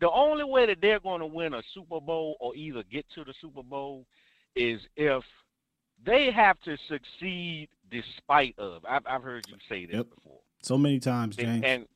[0.00, 3.24] the only way that they're going to win a Super Bowl or either get to
[3.24, 4.06] the Super Bowl
[4.54, 5.24] is if
[6.04, 8.84] they have to succeed despite of.
[8.88, 10.06] I've I've heard you say that Yep.
[10.14, 10.40] before.
[10.62, 11.48] So many times, James.
[11.56, 11.86] And, and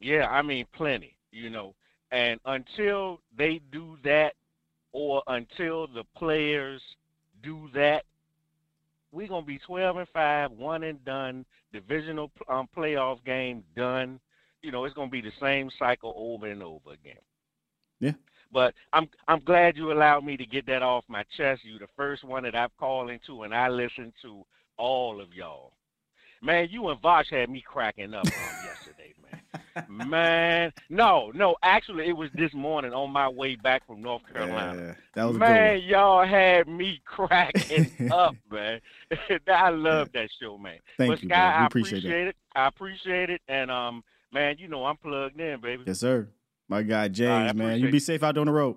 [0.00, 1.74] yeah, I mean plenty, you know.
[2.10, 4.34] And until they do that,
[4.92, 6.80] or until the players
[7.42, 8.04] do that,
[9.12, 14.20] we're gonna be twelve and five, one and done, divisional um, playoff game done.
[14.62, 17.20] You know, it's gonna be the same cycle over and over again.
[18.00, 18.12] Yeah.
[18.52, 21.64] But I'm I'm glad you allowed me to get that off my chest.
[21.64, 24.44] You the first one that I've called into, and I listen to
[24.76, 25.72] all of y'all.
[26.42, 28.24] Man, you and Vosh had me cracking up
[28.64, 29.25] yesterday, man.
[29.88, 34.80] Man, no, no, actually, it was this morning on my way back from North Carolina.
[34.80, 38.80] Yeah, that was man, y'all had me cracking up, man.
[39.48, 40.78] I love that show, man.
[40.96, 42.36] Thank but you, Sky, I appreciate it.
[42.54, 45.84] I appreciate it, and um, man, you know I'm plugged in, baby.
[45.86, 46.28] Yes, sir.
[46.68, 47.80] My guy James, I man.
[47.80, 48.76] You be safe out there on the road.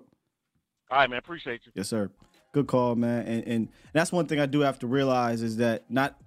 [0.90, 1.72] All right, man, appreciate you.
[1.74, 2.10] Yes, sir.
[2.52, 3.26] Good call, man.
[3.26, 6.20] And and that's one thing I do have to realize is that not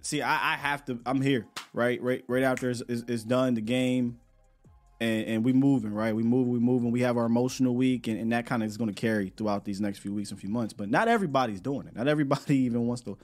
[0.00, 2.00] see, I, I have to I'm here, right?
[2.02, 4.18] Right right after it's, it's, it's done, the game,
[5.00, 6.14] and, and we moving, right?
[6.14, 6.90] We move, we moving.
[6.90, 9.80] We have our emotional week, and, and that kind of is gonna carry throughout these
[9.80, 10.72] next few weeks and few months.
[10.72, 11.96] But not everybody's doing it.
[11.96, 13.16] Not everybody even wants to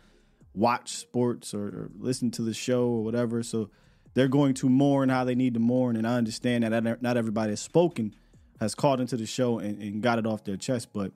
[0.55, 3.43] watch sports or, or listen to the show or whatever.
[3.43, 3.71] So
[4.15, 7.51] they're going to mourn how they need to mourn, and I understand that not everybody
[7.51, 8.15] has spoken,
[8.61, 10.89] has called into the show and, and got it off their chest.
[10.93, 11.13] But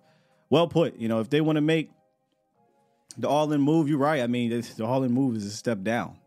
[0.51, 0.99] well put.
[0.99, 1.91] You know, if they want to make
[3.17, 4.23] the all in move, you're right.
[4.23, 6.19] I mean, the all in move is a step down.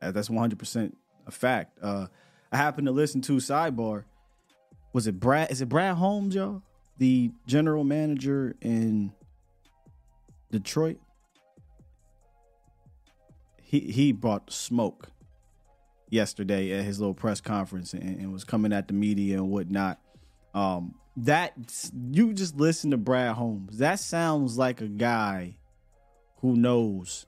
[0.00, 0.92] Uh, That's 100%
[1.26, 1.78] a fact.
[1.80, 2.06] Uh,
[2.50, 4.04] I happened to listen to sidebar.
[4.92, 5.50] Was it Brad?
[5.50, 6.62] Is it Brad Holmes, y'all?
[6.98, 9.12] The general manager in
[10.50, 10.98] Detroit.
[13.62, 15.08] He he brought smoke
[16.10, 19.98] yesterday at his little press conference and, and was coming at the media and whatnot.
[20.52, 21.52] Um, that
[22.10, 23.78] you just listen to Brad Holmes.
[23.78, 25.56] That sounds like a guy
[26.40, 27.26] who knows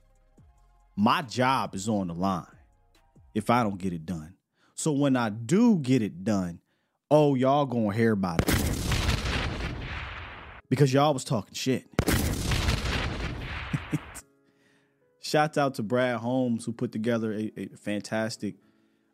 [0.95, 2.45] my job is on the line
[3.33, 4.35] if I don't get it done.
[4.75, 6.59] So when I do get it done,
[7.11, 8.55] oh y'all gonna hear about it
[10.69, 11.85] because y'all was talking shit.
[15.21, 18.55] Shouts out to Brad Holmes who put together a, a fantastic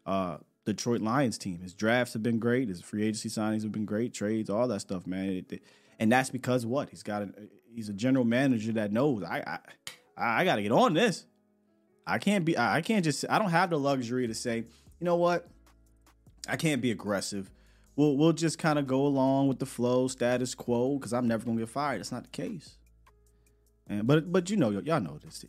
[0.06, 1.60] uh, Detroit Lions team.
[1.60, 2.70] His drafts have been great.
[2.70, 4.14] His free agency signings have been great.
[4.14, 5.30] Trades, all that stuff, man.
[5.30, 5.64] It, it,
[6.00, 7.24] and that's because what he's got.
[7.24, 7.30] A,
[7.74, 9.24] he's a general manager that knows.
[9.24, 9.60] I I,
[10.18, 11.26] I got to get on this.
[12.06, 12.58] I can't be.
[12.58, 13.26] I can't just.
[13.30, 15.48] I don't have the luxury to say, you know what?
[16.48, 17.52] I can't be aggressive.
[17.96, 21.46] We'll we'll just kind of go along with the flow, status quo, because I'm never
[21.46, 22.00] gonna get fired.
[22.00, 22.78] That's not the case.
[23.88, 25.46] And but but you know y'all know this.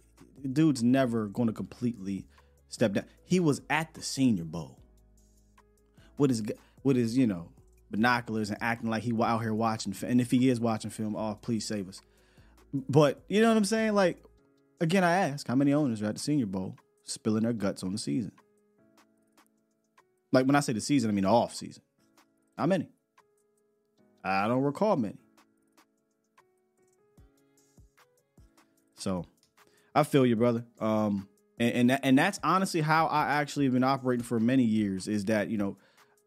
[0.52, 2.26] Dude's never gonna completely
[2.68, 3.04] step down.
[3.24, 4.81] He was at the Senior Bowl
[6.22, 6.42] with his
[6.84, 7.48] with his you know
[7.90, 9.94] binoculars and acting like he out here watching.
[10.06, 12.00] And if he is watching film, oh please save us.
[12.72, 13.94] But you know what I'm saying?
[13.94, 14.22] Like
[14.80, 17.92] again, I ask how many owners are at the Senior Bowl spilling their guts on
[17.92, 18.32] the season.
[20.30, 21.82] Like when I say the season, I mean the off season.
[22.56, 22.88] How many?
[24.24, 25.18] I don't recall many.
[28.94, 29.26] So
[29.92, 30.64] I feel you, brother.
[30.78, 34.62] Um, and and, that, and that's honestly how I actually have been operating for many
[34.62, 35.08] years.
[35.08, 35.76] Is that you know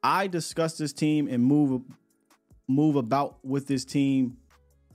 [0.05, 1.81] I discuss this team and move
[2.67, 4.37] move about with this team,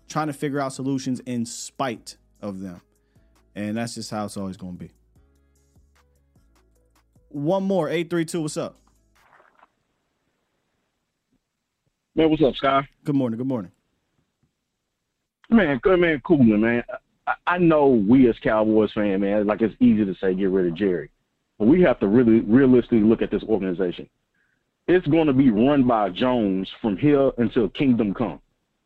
[0.09, 2.81] trying to figure out solutions in spite of them,
[3.57, 4.93] and that's just how it's always going to be.
[7.29, 8.43] One more eight three two.
[8.43, 8.77] What's up?
[12.15, 12.89] Man, what's up, Sky?
[13.03, 13.39] Good morning.
[13.39, 13.73] Good morning.
[15.51, 16.85] Man, good man, cool man.
[17.27, 20.69] I, I know we as Cowboys fan, man, like it's easy to say get rid
[20.69, 21.11] of Jerry,
[21.59, 24.09] but we have to really realistically look at this organization
[24.91, 28.41] it's going to be run by Jones from here until kingdom come.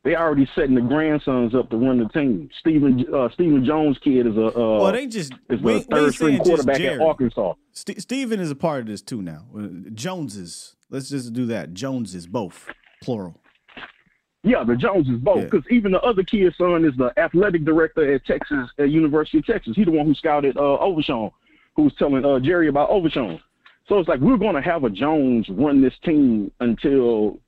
[0.04, 2.50] They already setting the grandsons up to run the team.
[2.60, 6.38] Stephen uh, Stephen Jones kid is a uh, well, they just is we, third string
[6.38, 7.54] quarterback at Arkansas.
[7.72, 9.46] St- Stephen is a part of this too now.
[9.56, 11.72] Uh, Joneses, let's just do that.
[11.72, 12.68] Joneses, both
[13.02, 13.40] plural.
[14.42, 15.78] Yeah, the Joneses both, because yeah.
[15.78, 19.72] even the other kid's son is the athletic director at Texas, at University of Texas.
[19.74, 21.30] He's the one who scouted uh, Overshown,
[21.76, 23.40] who was telling uh, Jerry about Overshown.
[23.88, 27.38] So it's like we're going to have a Jones run this team until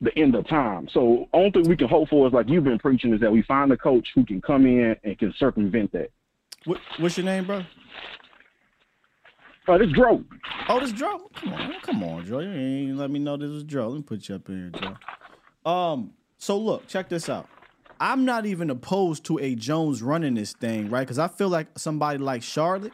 [0.00, 0.88] the end of time.
[0.92, 3.42] So only thing we can hope for is like you've been preaching is that we
[3.42, 6.10] find a coach who can come in and can circumvent that.
[6.64, 7.64] What, what's your name, bro?
[9.66, 10.22] Uh, this Dro.
[10.68, 11.30] Oh, this Dro.
[11.36, 12.40] Come on, come on, Joe.
[12.40, 13.88] You ain't let me know this was Dro.
[13.88, 14.80] Let me put you up in here,
[15.64, 15.70] Joe.
[15.70, 16.12] Um.
[16.36, 17.48] So look, check this out.
[17.98, 21.00] I'm not even opposed to a Jones running this thing, right?
[21.00, 22.92] Because I feel like somebody like Charlotte,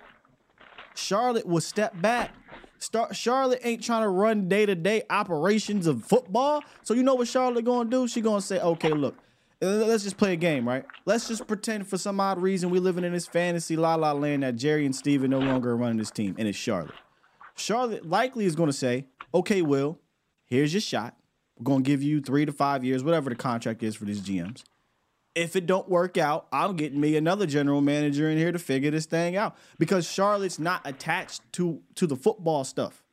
[0.95, 2.33] Charlotte will step back
[2.81, 6.63] Start, Charlotte ain't trying to run day to day operations of football.
[6.83, 8.09] So you know what Charlotte gonna do?
[8.09, 9.17] She gonna say, okay, look,
[9.61, 10.87] let's just play a game, right?
[11.05, 14.43] Let's just pretend for some odd reason we're living in this fantasy la la land
[14.43, 16.95] that Jerry and Stephen no longer are running this team, and it's Charlotte.
[17.55, 19.99] Charlotte likely is gonna say, okay, Will,
[20.47, 21.17] here's your shot.
[21.59, 24.63] We're gonna give you three to five years, whatever the contract is for these GMs.
[25.35, 28.91] If it don't work out, I'm getting me another general manager in here to figure
[28.91, 33.05] this thing out because Charlotte's not attached to to the football stuff.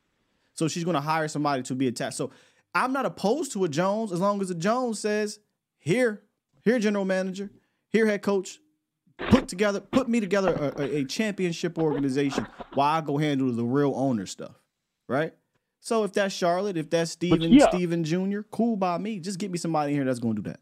[0.53, 2.17] So she's going to hire somebody to be attached.
[2.17, 2.31] So
[2.73, 5.39] I'm not opposed to a Jones as long as a Jones says,
[5.77, 6.23] "Here,
[6.63, 7.51] here general manager,
[7.89, 8.59] here head coach,
[9.29, 13.93] put together, put me together a, a championship organization while I go handle the real
[13.95, 14.55] owner stuff."
[15.07, 15.33] Right?
[15.79, 17.69] So if that's Charlotte, if that's Stephen, yeah.
[17.69, 19.19] Stephen Jr., cool by me.
[19.19, 20.59] Just get me somebody in here that's going to do that.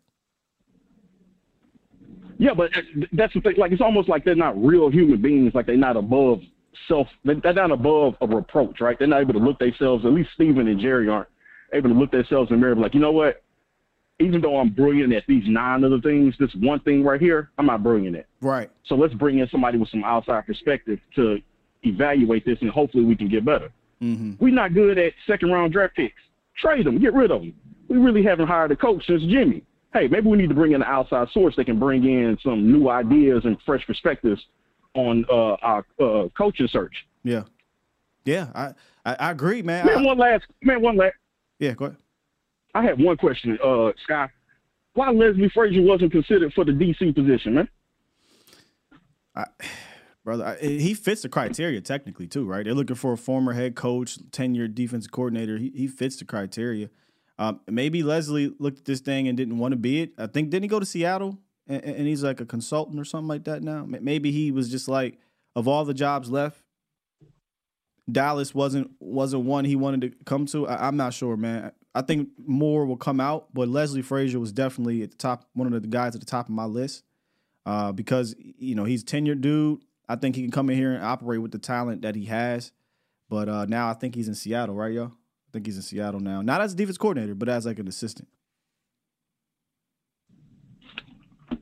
[2.37, 2.71] Yeah, but
[3.13, 3.55] that's the thing.
[3.57, 5.53] Like it's almost like they're not real human beings.
[5.55, 6.39] Like they're not above
[6.87, 7.07] self.
[7.23, 8.97] They're not above a reproach, right?
[8.97, 10.05] They're not able to look themselves.
[10.05, 11.29] At least Stephen and Jerry aren't
[11.73, 12.75] able to look themselves in the mirror.
[12.75, 13.41] Like you know what?
[14.19, 17.65] Even though I'm brilliant at these nine other things, this one thing right here, I'm
[17.65, 18.27] not brilliant at.
[18.41, 18.69] Right.
[18.85, 21.39] So let's bring in somebody with some outside perspective to
[21.83, 23.71] evaluate this, and hopefully we can get better.
[24.01, 24.33] Mm-hmm.
[24.39, 26.21] We're not good at second round draft picks.
[26.57, 26.99] Trade them.
[26.99, 27.53] Get rid of them.
[27.89, 29.63] We really haven't hired a coach since Jimmy
[29.95, 32.71] hey, maybe we need to bring in an outside source that can bring in some
[32.71, 34.41] new ideas and fresh perspectives
[34.93, 36.93] on uh, our uh, coaching search.
[37.23, 37.43] Yeah,
[38.25, 38.73] yeah, I
[39.05, 39.85] I, I agree, man.
[39.85, 41.15] Man, I, one last man, one last.
[41.59, 41.97] Yeah, go ahead.
[42.73, 44.27] I have one question, uh, Sky.
[44.93, 47.69] Why Leslie Frazier wasn't considered for the DC position, man?
[49.33, 49.45] I,
[50.25, 52.65] brother, I, he fits the criteria technically too, right?
[52.65, 55.57] They're looking for a former head coach, ten-year defensive coordinator.
[55.57, 56.89] He he fits the criteria.
[57.37, 60.13] Um, maybe Leslie looked at this thing and didn't want to be it.
[60.17, 63.27] I think didn't he go to Seattle and, and, he's like a consultant or something
[63.27, 63.85] like that now?
[63.85, 65.19] Maybe he was just like
[65.55, 66.61] of all the jobs left,
[68.11, 70.67] Dallas wasn't wasn't one he wanted to come to.
[70.67, 71.71] I, am not sure, man.
[71.95, 75.71] I think more will come out, but Leslie Frazier was definitely at the top, one
[75.71, 77.03] of the guys at the top of my list,
[77.65, 79.81] uh, because you know he's a tenured dude.
[80.07, 82.71] I think he can come in here and operate with the talent that he has.
[83.27, 85.13] But uh, now I think he's in Seattle, right, yo?
[85.55, 87.87] I think he's in Seattle now, not as a defense coordinator, but as like an
[87.87, 88.27] assistant.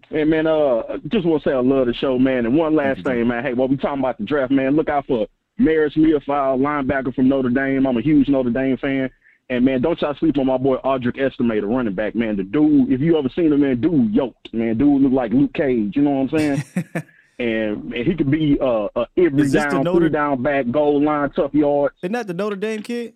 [0.09, 2.47] Hey man, uh, just want to say I love the show, man.
[2.47, 3.43] And one last thing, man.
[3.43, 5.27] Hey, while we talking about the draft, man, look out for
[5.59, 7.85] Marist Liufau, linebacker from Notre Dame.
[7.85, 9.11] I'm a huge Notre Dame fan.
[9.51, 12.35] And man, don't y'all sleep on my boy Audric Estime, running back, man.
[12.35, 14.75] The dude, if you ever seen him, man, dude yoked, man.
[14.75, 15.95] Dude look like Luke Cage.
[15.95, 16.63] You know what I'm saying?
[17.37, 20.09] and, and he could be uh, a every down, Notre...
[20.09, 21.93] down back, goal line, tough yards.
[22.01, 23.13] Isn't that the Notre Dame kid?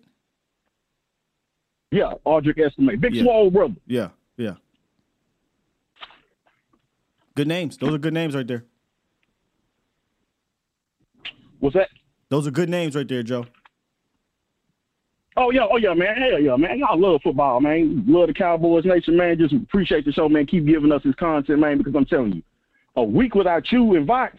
[1.90, 3.22] Yeah, Audric Estime, big yeah.
[3.22, 3.74] swole brother.
[3.86, 4.54] Yeah, yeah.
[7.34, 7.76] Good names.
[7.76, 8.64] Those are good names right there.
[11.60, 11.88] What's that?
[12.28, 13.46] Those are good names right there, Joe.
[15.36, 16.16] Oh yeah, oh yeah, man.
[16.16, 16.78] Hell yeah, man.
[16.78, 18.04] Y'all love football, man.
[18.08, 19.38] Love the Cowboys Nation, man.
[19.38, 20.46] Just appreciate the show, man.
[20.46, 22.42] Keep giving us this content, man, because I'm telling you,
[22.96, 24.32] a week without you and Voch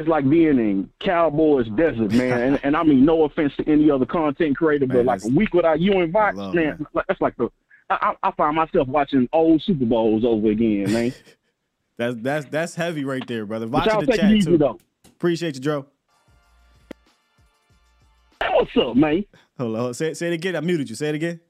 [0.00, 2.42] is like being in Cowboys desert, man.
[2.42, 5.28] and, and I mean no offense to any other content creator, man, but like a
[5.28, 7.50] week without you and Voch, man, man, that's like the
[7.90, 11.12] I, I find myself watching old Super Bowls over again, man.
[11.96, 13.66] that's that's that's heavy right there, brother.
[13.66, 14.58] Watching the chat easy, too.
[14.58, 14.78] Though.
[15.06, 15.86] Appreciate you, Joe.
[18.40, 19.24] What's up, man?
[19.58, 19.94] Hold on.
[19.94, 20.56] Say, say it again.
[20.56, 20.96] I muted you.
[20.96, 21.40] Say it again.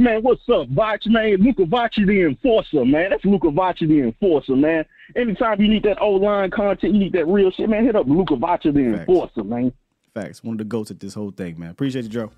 [0.00, 1.38] Man, what's up, Voch, man?
[1.38, 3.10] Luca Vocci, the enforcer, man.
[3.10, 4.84] That's Luca Vocci, the enforcer, man.
[5.16, 8.06] Anytime you need that old line content, you need that real shit, man, hit up
[8.06, 9.08] Luca Vocci, the Facts.
[9.08, 9.72] enforcer, man.
[10.14, 10.44] Facts.
[10.44, 11.70] One of the goats at this whole thing, man.
[11.70, 12.30] Appreciate you, Joe.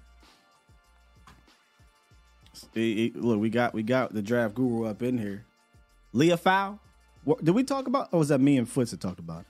[3.15, 5.45] look, we got we got the draft guru up in here.
[6.15, 6.79] Liufau.
[7.45, 8.09] Did we talk about?
[8.13, 9.47] Or was that me and Foots that talked about it?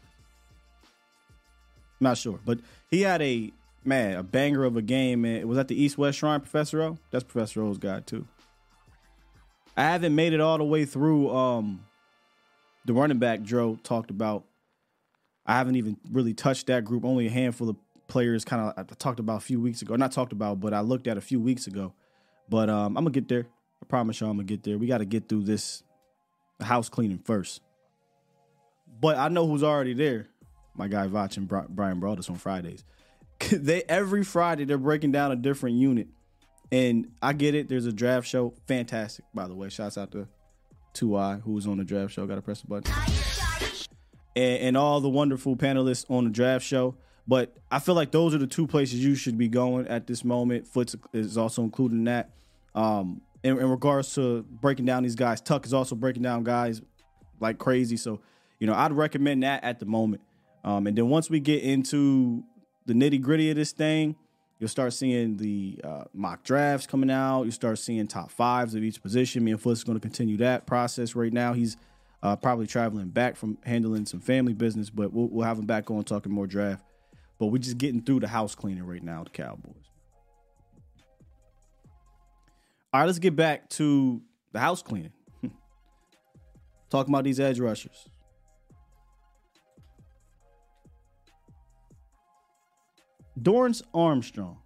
[2.01, 2.59] Not sure, but
[2.91, 3.53] he had a
[3.85, 5.23] man a banger of a game.
[5.23, 6.99] Man, was that the East West Shrine, Professor O?
[7.11, 8.27] That's Professor O's guy too.
[9.77, 11.31] I haven't made it all the way through.
[11.31, 11.87] Um,
[12.85, 14.45] the running back Joe talked about.
[15.47, 17.05] I haven't even really touched that group.
[17.05, 17.77] Only a handful of
[18.09, 18.45] players.
[18.45, 19.97] Kind of I talked about a few weeks ago.
[19.97, 21.95] Not talked about, but I looked at a few weeks ago.
[22.49, 23.47] But um, I'm gonna get there.
[23.83, 24.77] I promise y'all, I'm gonna get there.
[24.77, 25.83] We got to get through this
[26.61, 27.63] house cleaning first.
[29.01, 30.29] But I know who's already there
[30.81, 32.85] my guy Voch and Brian Broaddus on Fridays.
[33.53, 36.09] they every Friday they're breaking down a different unit,
[36.71, 37.69] and I get it.
[37.69, 39.69] There's a draft show, fantastic by the way.
[39.69, 40.29] Shouts out to
[40.93, 42.27] Two Eye who was on the draft show.
[42.27, 42.93] Got to press the button,
[44.37, 46.97] and, and all the wonderful panelists on the draft show.
[47.27, 50.25] But I feel like those are the two places you should be going at this
[50.25, 50.67] moment.
[50.67, 52.31] Foots is also included in that.
[52.75, 56.83] Um, in, in, regards to breaking down these guys, Tuck is also breaking down guys
[57.39, 57.97] like crazy.
[57.97, 58.21] So,
[58.59, 60.23] you know, I'd recommend that at the moment.
[60.65, 62.45] Um, and then once we get into
[62.91, 64.17] the nitty gritty of this thing,
[64.59, 67.45] you'll start seeing the uh, mock drafts coming out.
[67.45, 69.45] You start seeing top fives of each position.
[69.45, 71.53] Me and Foots is going to continue that process right now.
[71.53, 71.77] He's
[72.21, 75.89] uh, probably traveling back from handling some family business, but we'll, we'll have him back
[75.89, 76.85] on talking more draft.
[77.39, 79.73] But we're just getting through the house cleaning right now, the Cowboys.
[82.93, 84.21] All right, let's get back to
[84.51, 85.13] the house cleaning.
[86.91, 88.09] Talking about these edge rushers.
[93.41, 94.59] Dorance Armstrong.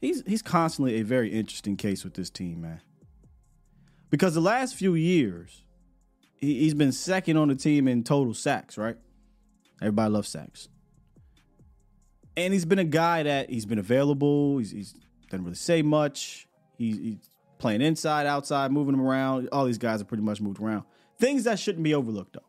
[0.00, 2.80] He's he's constantly a very interesting case with this team, man.
[4.10, 5.62] Because the last few years,
[6.36, 8.96] he, he's been second on the team in total sacks, right?
[9.80, 10.68] Everybody loves sacks.
[12.36, 14.58] And he's been a guy that he's been available.
[14.58, 14.94] He's, he's
[15.30, 16.46] doesn't really say much.
[16.78, 19.48] He's, he's playing inside, outside, moving them around.
[19.50, 20.84] All these guys are pretty much moved around.
[21.18, 22.40] Things that shouldn't be overlooked, though.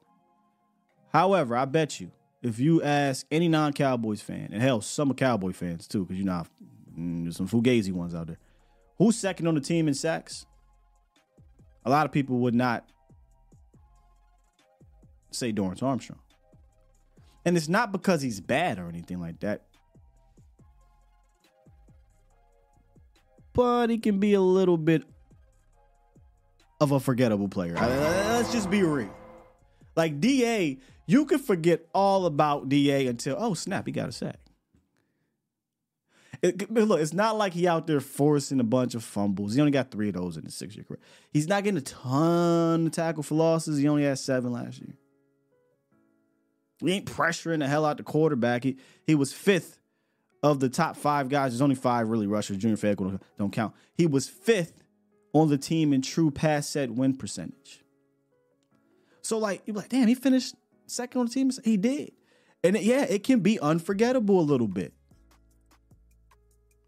[1.14, 2.12] However, I bet you
[2.48, 6.44] if you ask any non-Cowboys fan, and hell, some Cowboy fans too, because you know
[6.98, 8.38] mm, there's some fugazi ones out there.
[8.98, 10.46] Who's second on the team in sacks?
[11.86, 12.90] A lot of people would not
[15.32, 16.20] say Dorance Armstrong.
[17.46, 19.62] And it's not because he's bad or anything like that.
[23.54, 25.04] But he can be a little bit
[26.82, 27.74] of a forgettable player.
[27.76, 29.14] Let's just be real.
[29.96, 30.78] Like DA
[31.08, 34.38] you can forget all about DA until, oh, snap, he got a sack.
[36.42, 39.56] It, look, it's not like he out there forcing a bunch of fumbles.
[39.56, 41.00] He only got three of those in his six year career.
[41.32, 43.80] He's not getting a ton of tackle for losses.
[43.80, 44.94] He only had seven last year.
[46.80, 48.64] We ain't pressuring the hell out the quarterback.
[48.64, 48.78] He
[49.08, 49.80] he was fifth
[50.44, 51.54] of the top five guys.
[51.54, 52.58] There's only five really rushers.
[52.58, 53.74] Junior Fehoko don't count.
[53.96, 54.84] He was fifth
[55.34, 57.84] on the team in true pass set win percentage.
[59.24, 60.54] So like you're like, damn, he finished
[60.88, 61.52] second on the team?
[61.64, 62.12] He did.
[62.64, 64.94] And it, yeah, it can be unforgettable a little bit.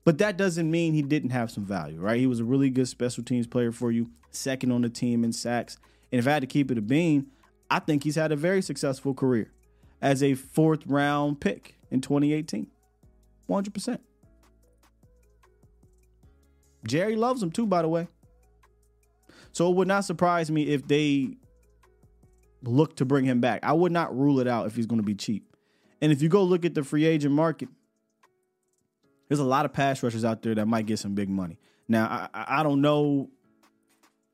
[0.05, 2.19] But that doesn't mean he didn't have some value, right?
[2.19, 5.31] He was a really good special teams player for you, second on the team in
[5.31, 5.77] sacks.
[6.11, 7.27] And if I had to keep it a bean,
[7.69, 9.51] I think he's had a very successful career
[10.01, 12.67] as a fourth round pick in 2018.
[13.47, 13.99] 100%.
[16.87, 18.07] Jerry loves him too, by the way.
[19.51, 21.35] So it would not surprise me if they
[22.64, 23.62] look to bring him back.
[23.64, 25.55] I would not rule it out if he's going to be cheap.
[26.01, 27.70] And if you go look at the free agent market,
[29.28, 31.60] there's a lot of pass rushers out there that might get some big money.
[31.88, 33.30] Now, I, I don't know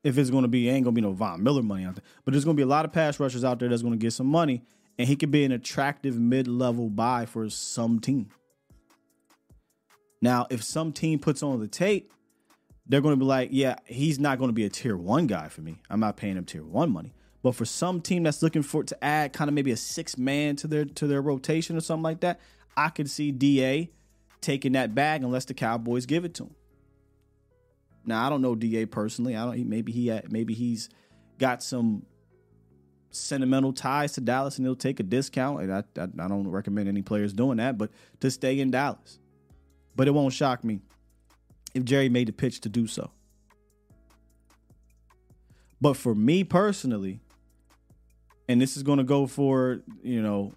[0.02, 2.04] if it's going to be, ain't going to be no Von Miller money out there,
[2.24, 3.98] but there's going to be a lot of pass rushers out there that's going to
[3.98, 4.62] get some money,
[4.98, 8.28] and he could be an attractive mid level buy for some team.
[10.22, 12.12] Now, if some team puts on the tape,
[12.86, 15.48] they're going to be like, yeah, he's not going to be a tier one guy
[15.48, 15.76] for me.
[15.90, 17.12] I'm not paying him tier one money.
[17.42, 20.56] But for some team that's looking for to add kind of maybe a six man
[20.56, 22.40] to their to their rotation or something like that,
[22.76, 23.90] I could see Da
[24.40, 26.54] taking that bag unless the Cowboys give it to him.
[28.04, 29.36] Now I don't know Da personally.
[29.36, 29.68] I don't.
[29.68, 30.88] Maybe he had, maybe he's
[31.38, 32.04] got some
[33.10, 35.62] sentimental ties to Dallas and he'll take a discount.
[35.62, 39.18] And I, I, I don't recommend any players doing that, but to stay in Dallas.
[39.94, 40.80] But it won't shock me
[41.74, 43.10] if Jerry made the pitch to do so.
[45.80, 47.20] But for me personally,
[48.48, 50.52] and this is going to go for, you know,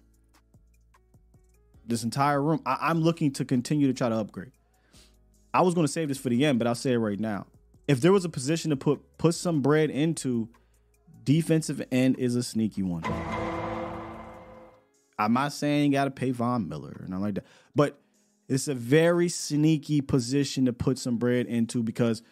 [1.86, 4.52] this entire room, I- am looking to continue to try to upgrade.
[5.52, 7.46] I was going to save this for the end, but I'll say it right now.
[7.88, 10.48] If there was a position to put put some bread into,
[11.24, 13.02] defensive end is a sneaky one.
[15.18, 18.00] I'm not saying you got to pay Von Miller or nothing like that, but
[18.48, 22.22] it's a very sneaky position to put some bread into because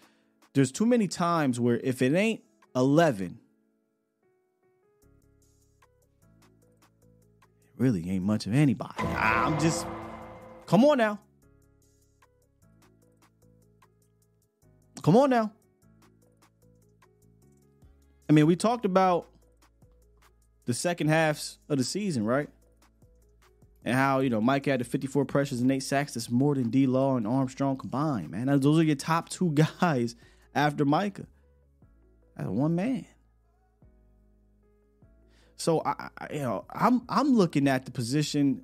[0.55, 2.41] there's too many times where if it ain't
[2.75, 3.39] 11,
[7.79, 9.03] really ain't much of anybody.
[9.03, 9.87] I'm just,
[10.67, 11.19] come on now.
[15.03, 15.53] Come on now.
[18.29, 19.29] I mean, we talked about
[20.67, 22.51] the second halves of the season, right?
[23.89, 26.15] and how you know Mike had the 54 pressures and eight sacks.
[26.15, 26.87] That's more than D.
[26.87, 28.47] Law and Armstrong combined, man.
[28.61, 29.51] Those are your top two
[29.81, 30.15] guys
[30.55, 31.27] after Micah.
[32.37, 33.07] As one man.
[35.59, 38.63] So I, I, you know, I'm I'm looking at the position.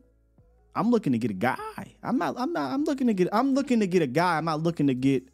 [0.77, 1.97] I'm looking to get a guy.
[2.03, 2.37] I'm not.
[2.39, 2.73] I'm not.
[2.73, 3.29] I'm looking to get.
[3.33, 4.39] I'm looking to get a guy.
[4.39, 5.25] I'm not looking to get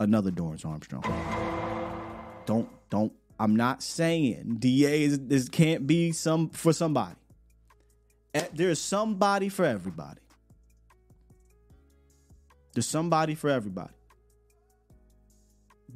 [0.00, 1.04] another Dorance Armstrong.
[2.44, 3.12] Don't don't.
[3.38, 7.16] I'm not saying Da is this can't be some for somebody.
[8.34, 10.20] Eh, there's somebody for everybody.
[12.74, 13.94] There's somebody for everybody.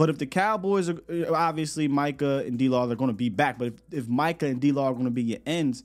[0.01, 3.28] But if the Cowboys are eh, obviously Micah and D Law are going to be
[3.28, 5.84] back, but if, if Micah and D Law are going to be your ends,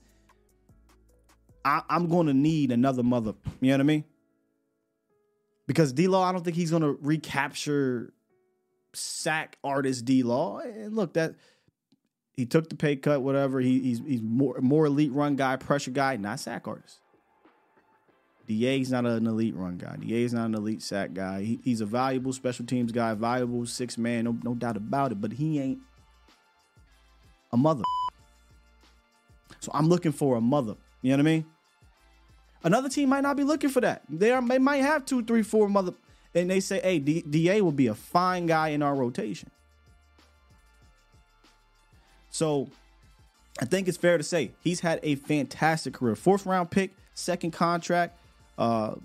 [1.66, 3.34] I, am going to need another mother.
[3.60, 4.06] You know what I mean?
[5.68, 8.14] Because D Law, I don't think he's going to recapture
[8.94, 10.60] sack artist D Law.
[10.60, 11.36] And look, that
[12.38, 13.60] he took the pay cut, whatever.
[13.60, 17.02] He, he's he's more more elite run guy, pressure guy, not sack artist.
[18.48, 19.96] DA's not an elite run guy.
[19.98, 21.42] DA's not an elite sack guy.
[21.42, 25.22] He, he's a valuable special teams guy, valuable six man, no, no doubt about it.
[25.22, 25.80] But he ain't
[27.52, 27.84] a mother.
[29.60, 30.76] So I'm looking for a mother.
[31.02, 31.46] You know what I mean?
[32.64, 34.04] Another team might not be looking for that.
[34.10, 35.94] They are, they might have two, three, four mother,
[36.34, 39.52] and they say, "Hey, Da will be a fine guy in our rotation."
[42.32, 42.70] So
[43.62, 46.16] I think it's fair to say he's had a fantastic career.
[46.16, 48.18] Fourth round pick, second contract.
[48.58, 48.96] Uh,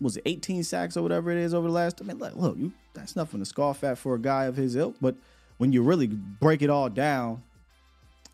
[0.00, 2.00] was it 18 sacks or whatever it is over the last?
[2.00, 4.76] I mean, look, look you, that's nothing to scoff at for a guy of his
[4.76, 4.96] ilk.
[5.00, 5.16] But
[5.58, 7.42] when you really break it all down,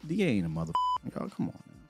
[0.06, 0.72] D ain't a motherfucker.
[1.16, 1.62] Oh, come on.
[1.66, 1.88] Man.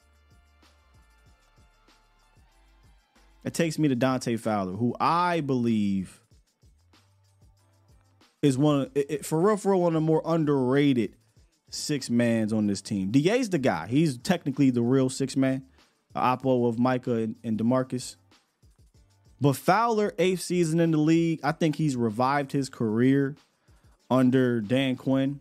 [3.45, 6.21] It takes me to Dante Fowler, who I believe
[8.43, 11.15] is one of, it, for real, for real, one of the more underrated
[11.71, 13.11] six mans on this team.
[13.11, 13.87] Da's the guy.
[13.89, 15.65] He's technically the real six man,
[16.15, 18.17] oppo of Micah and, and Demarcus.
[19.41, 23.37] But Fowler, eighth season in the league, I think he's revived his career
[24.11, 25.41] under Dan Quinn.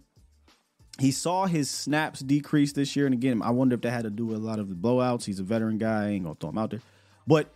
[1.00, 4.10] He saw his snaps decrease this year, and again, I wonder if that had to
[4.10, 5.26] do with a lot of the blowouts.
[5.26, 6.82] He's a veteran guy, I ain't gonna throw him out there,
[7.28, 7.54] but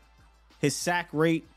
[0.60, 1.48] his sack rate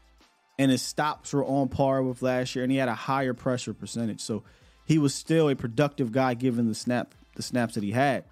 [0.59, 3.75] and his stops were on par with last year, and he had a higher pressure
[3.75, 4.21] percentage.
[4.21, 4.45] So
[4.87, 8.25] he was still a productive guy given the snap the snaps that he had.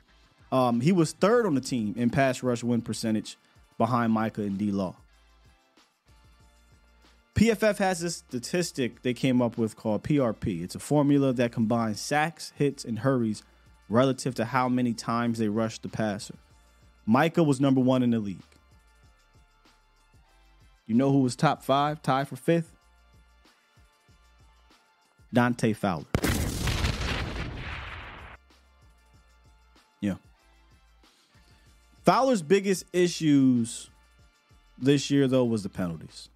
[0.53, 3.36] Um, he was third on the team in pass rush win percentage
[3.78, 4.94] behind Micah and D Law.
[7.34, 10.62] PFF has this statistic they came up with called PRP.
[10.62, 13.42] It's a formula that combines sacks, hits, and hurries
[13.88, 16.34] relative to how many times they rush the passer.
[17.06, 18.38] Micah was number one in the league.
[20.86, 22.76] You know who was top five, tied for fifth?
[25.32, 26.04] Dante Fowler.
[30.00, 30.16] Yeah.
[32.04, 33.88] Fowler's biggest issues
[34.76, 36.28] this year, though, was the penalties.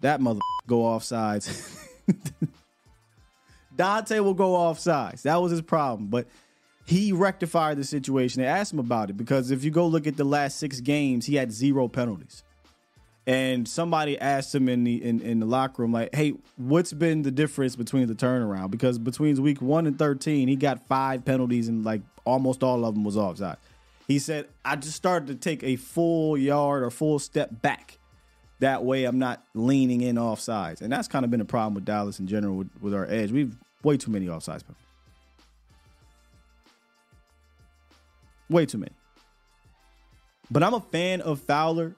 [0.00, 1.78] That mother go off sides.
[3.76, 5.22] Dante will go off sides.
[5.22, 6.08] That was his problem.
[6.08, 6.26] But
[6.86, 8.42] he rectified the situation.
[8.42, 11.26] They asked him about it because if you go look at the last six games,
[11.26, 12.42] he had zero penalties.
[13.26, 17.22] And somebody asked him in the in, in the locker room, like, hey, what's been
[17.22, 18.72] the difference between the turnaround?
[18.72, 22.94] Because between week one and 13, he got five penalties and like almost all of
[22.94, 23.58] them was offside.
[24.08, 27.98] He said, I just started to take a full yard or full step back.
[28.60, 30.82] That way I'm not leaning in off sides.
[30.82, 33.32] And that's kind of been a problem with Dallas in general with, with our edge.
[33.32, 34.86] We've way too many offsides penalties.
[38.48, 38.92] Way too many.
[40.50, 41.94] But I'm a fan of Fowler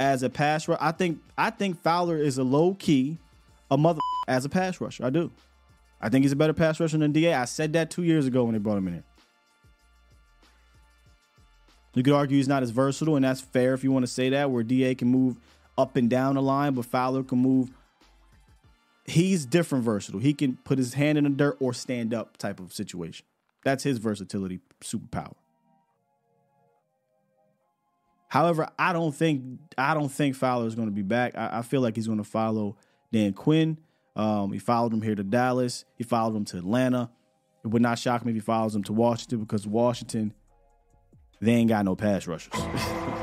[0.00, 0.78] as a pass rusher.
[0.82, 3.18] I think I think Fowler is a low key
[3.70, 5.04] a mother as a pass rusher.
[5.04, 5.30] I do.
[6.00, 7.34] I think he's a better pass rusher than Da.
[7.34, 9.04] I said that two years ago when they brought him in here.
[11.94, 14.28] You could argue he's not as versatile, and that's fair if you want to say
[14.28, 15.38] that, where Da can move
[15.78, 17.70] up and down the line, but Fowler can move.
[19.04, 20.20] He's different versatile.
[20.20, 23.24] He can put his hand in the dirt or stand up type of situation.
[23.62, 25.34] That's his versatility superpower.
[28.28, 31.36] However, I don't think I don't think Fowler is going to be back.
[31.36, 32.76] I, I feel like he's going to follow
[33.12, 33.78] Dan Quinn.
[34.16, 35.84] Um, he followed him here to Dallas.
[35.96, 37.10] He followed him to Atlanta.
[37.64, 40.32] It would not shock me if he follows him to Washington because Washington,
[41.40, 42.52] they ain't got no pass rushers.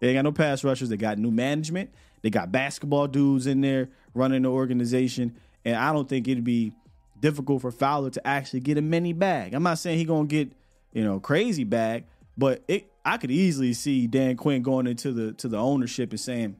[0.00, 0.88] they ain't got no pass rushers.
[0.88, 1.90] They got new management.
[2.22, 5.36] They got basketball dudes in there running the organization.
[5.64, 6.72] And I don't think it'd be
[7.20, 9.54] difficult for Fowler to actually get a mini bag.
[9.54, 10.52] I'm not saying he gonna get,
[10.92, 12.04] you know, crazy bag,
[12.36, 16.20] but it I could easily see Dan Quinn going into the to the ownership and
[16.20, 16.56] saying,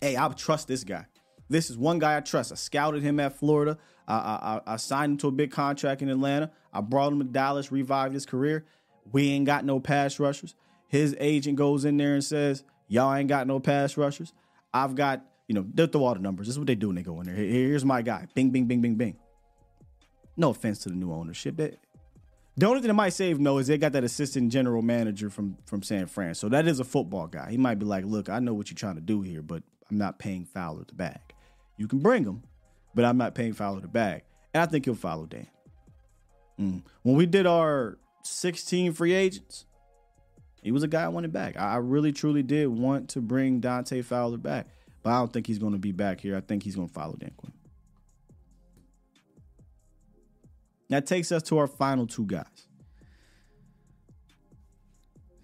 [0.00, 1.06] "Hey, I trust this guy.
[1.48, 2.52] This is one guy I trust.
[2.52, 3.76] I scouted him at Florida.
[4.06, 4.14] I,
[4.66, 6.50] I, I signed him to a big contract in Atlanta.
[6.72, 8.64] I brought him to Dallas, revived his career.
[9.12, 10.54] We ain't got no pass rushers.
[10.90, 14.34] His agent goes in there and says, "Y'all ain't got no pass rushers.
[14.74, 16.46] I've got." You know, they throw all the numbers.
[16.46, 17.34] This is what they do when they go in there.
[17.34, 18.26] Here's my guy.
[18.34, 19.16] Bing, bing, bing, bing, bing.
[20.36, 21.56] No offense to the new ownership.
[21.56, 21.78] That
[22.56, 25.56] the only thing that might save no is they got that assistant general manager from
[25.64, 26.34] from San Fran.
[26.34, 27.50] So that is a football guy.
[27.50, 29.98] He might be like, look, I know what you're trying to do here, but I'm
[29.98, 31.20] not paying Fowler the bag.
[31.76, 32.42] You can bring him,
[32.94, 34.22] but I'm not paying Fowler the bag.
[34.52, 35.46] And I think he'll follow Dan.
[36.60, 36.82] Mm.
[37.02, 39.64] When we did our 16 free agents,
[40.62, 41.58] he was a guy I wanted back.
[41.58, 44.66] I really truly did want to bring Dante Fowler back,
[45.02, 46.36] but I don't think he's going to be back here.
[46.36, 47.52] I think he's going to follow Dan Quinn.
[50.90, 52.66] That takes us to our final two guys.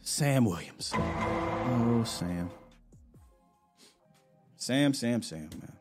[0.01, 0.93] Sam Williams.
[0.95, 2.51] Oh, Sam.
[4.57, 5.77] Sam, Sam, Sam, man.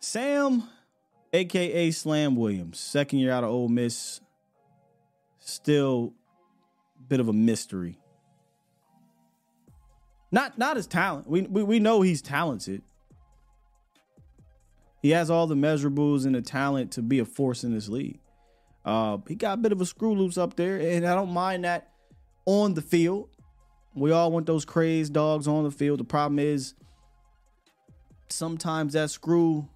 [0.00, 0.62] Sam,
[1.32, 4.20] aka Slam Williams, second year out of Ole Miss,
[5.38, 6.14] still
[7.08, 7.98] bit of a mystery.
[10.30, 11.28] Not not his talent.
[11.28, 12.82] We, we we know he's talented.
[15.00, 18.18] He has all the measurables and the talent to be a force in this league.
[18.84, 21.64] Uh, he got a bit of a screw loose up there, and I don't mind
[21.64, 21.92] that
[22.46, 23.28] on the field.
[23.94, 26.00] We all want those crazed dogs on the field.
[26.00, 26.74] The problem is
[28.28, 29.68] sometimes that screw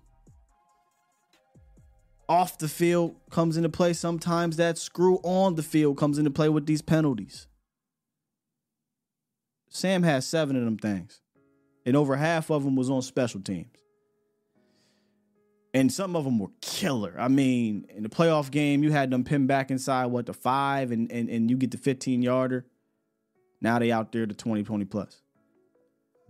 [2.33, 3.93] off the field comes into play.
[3.93, 7.47] Sometimes that screw on the field comes into play with these penalties.
[9.69, 11.21] Sam has seven of them things,
[11.87, 13.83] and over half of them was on special teams
[15.75, 17.15] and some of them were killer.
[17.19, 20.91] I mean, in the playoff game, you had them pinned back inside what the five,
[20.91, 22.67] and and, and you get the 15 yarder.
[23.61, 25.23] Now they out there to 20, 20 plus.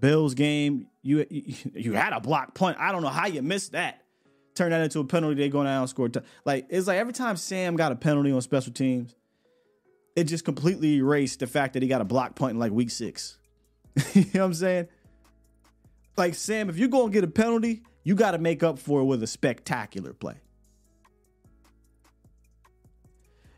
[0.00, 2.76] Bills game, you you had a block punt.
[2.78, 4.01] I don't know how you missed that.
[4.54, 5.36] Turn that into a penalty.
[5.36, 6.08] They go down and score.
[6.08, 9.14] T- like it's like every time Sam got a penalty on special teams,
[10.14, 12.90] it just completely erased the fact that he got a block punt in like week
[12.90, 13.38] six.
[14.14, 14.88] you know what I'm saying?
[16.16, 19.04] Like Sam, if you're gonna get a penalty, you got to make up for it
[19.04, 20.36] with a spectacular play.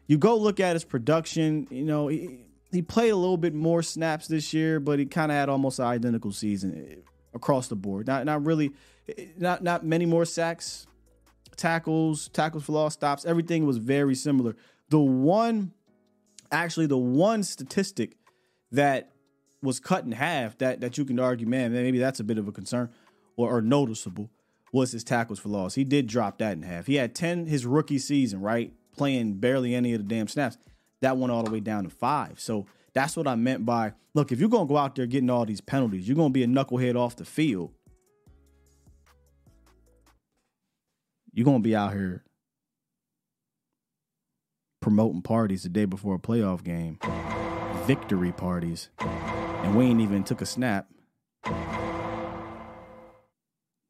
[0.06, 2.40] You go look at his production, you know, he,
[2.70, 5.80] he played a little bit more snaps this year, but he kind of had almost
[5.80, 6.94] identical season eh,
[7.34, 8.06] across the board.
[8.06, 8.72] Not not really
[9.36, 10.86] not not many more sacks,
[11.56, 13.24] tackles, tackles for loss, stops.
[13.24, 14.56] Everything was very similar.
[14.88, 15.72] The one
[16.50, 18.16] actually the one statistic
[18.70, 19.10] that
[19.62, 22.48] was cut in half that that you can argue, man, maybe that's a bit of
[22.48, 22.90] a concern
[23.36, 24.30] or, or noticeable
[24.72, 25.74] was his tackles for loss.
[25.74, 26.86] He did drop that in half.
[26.86, 28.72] He had 10 his rookie season, right?
[28.96, 30.58] Playing barely any of the damn snaps.
[31.00, 32.40] That went all the way down to five.
[32.40, 35.44] So That's what I meant by look, if you're gonna go out there getting all
[35.44, 37.72] these penalties, you're gonna be a knucklehead off the field.
[41.32, 42.24] You're gonna be out here
[44.80, 46.98] promoting parties the day before a playoff game,
[47.86, 50.88] victory parties, and we ain't even took a snap.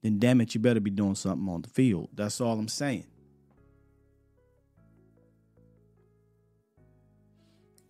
[0.03, 2.09] Then damn it, you better be doing something on the field.
[2.15, 3.07] That's all I'm saying.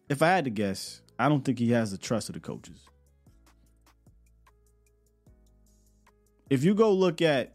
[0.08, 2.88] If I had to guess, I don't think he has the trust of the coaches.
[6.50, 7.54] If you go look at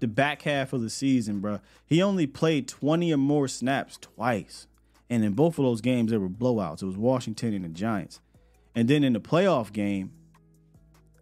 [0.00, 4.66] the back half of the season, bro, he only played 20 or more snaps twice.
[5.10, 6.82] And in both of those games, there were blowouts.
[6.82, 8.20] It was Washington and the Giants.
[8.74, 10.12] And then in the playoff game,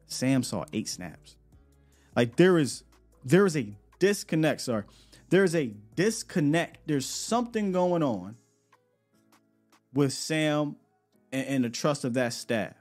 [0.06, 1.36] Sam saw eight snaps.
[2.14, 2.84] Like there is
[3.24, 4.84] there is a disconnect, sorry.
[5.28, 6.78] There's a disconnect.
[6.86, 8.36] There's something going on
[9.92, 10.76] with Sam
[11.32, 12.74] and, and the trust of that staff.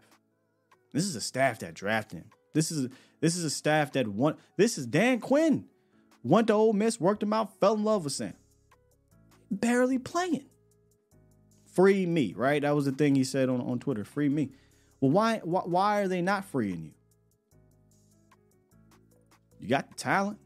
[0.94, 2.30] This is a staff that drafted him.
[2.54, 2.90] This is
[3.22, 4.40] this is a staff that want.
[4.58, 5.66] This is Dan Quinn.
[6.24, 8.34] Went to Ole Miss, worked him out, fell in love with Sam.
[9.50, 10.46] Barely playing.
[11.74, 12.62] Free me, right?
[12.62, 14.04] That was the thing he said on, on Twitter.
[14.04, 14.52] Free me.
[15.00, 16.92] Well, why, why why are they not freeing you?
[19.60, 20.40] You got the talent.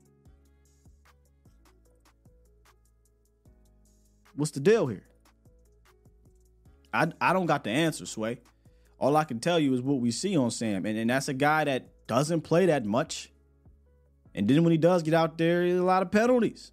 [4.36, 5.04] What's the deal here?
[6.94, 8.40] I I don't got the answer, Sway.
[9.00, 11.34] All I can tell you is what we see on Sam, and, and that's a
[11.34, 13.32] guy that doesn't play that much.
[14.36, 16.72] And then when he does get out there, there's a lot of penalties.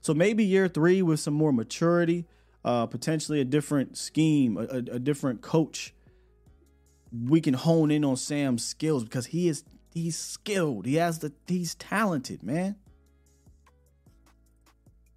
[0.00, 2.26] So maybe year three with some more maturity,
[2.64, 5.94] uh, potentially a different scheme, a, a, a different coach,
[7.26, 10.84] we can hone in on Sam's skills because he is he's skilled.
[10.86, 12.76] He has the he's talented, man.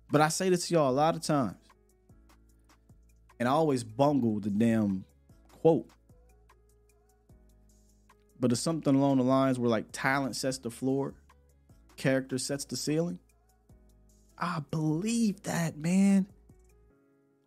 [0.10, 1.58] But I say this to y'all a lot of times
[3.40, 5.06] and I always bungle the damn
[5.62, 5.88] quote.
[8.40, 11.14] But it's something along the lines where like talent sets the floor,
[11.96, 13.20] character sets the ceiling.
[14.38, 16.28] I believe that, man.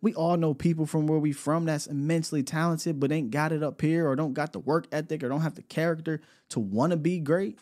[0.02, 3.62] We all know people from where we from that's immensely talented, but ain't got it
[3.62, 6.92] up here or don't got the work ethic or don't have the character to want
[6.92, 7.58] to be great.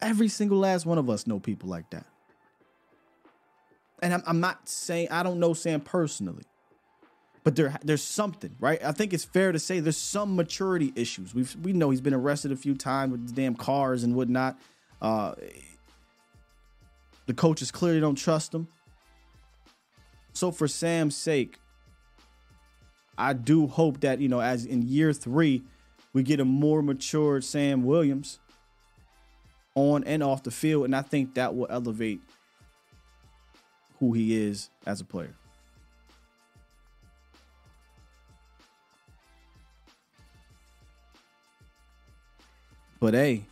[0.00, 2.06] Every single last one of us know people like that
[4.04, 6.44] and I'm, I'm not saying I don't know Sam personally,
[7.42, 8.84] but there there's something right.
[8.84, 11.34] I think it's fair to say there's some maturity issues.
[11.34, 14.60] We we know he's been arrested a few times with the damn cars and whatnot.
[15.00, 15.34] Uh,
[17.26, 18.68] the coaches clearly don't trust him.
[20.34, 21.58] So for Sam's sake,
[23.16, 25.62] I do hope that you know, as in year three,
[26.12, 28.38] we get a more matured Sam Williams
[29.74, 32.20] on and off the field, and I think that will elevate
[33.98, 35.34] who he is as a player.
[43.00, 43.44] But hey,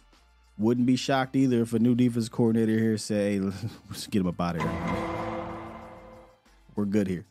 [0.57, 3.41] wouldn't be shocked either if a new defense coordinator here say, hey,
[3.91, 5.03] let's get him up out of here.
[6.75, 7.27] We're good here.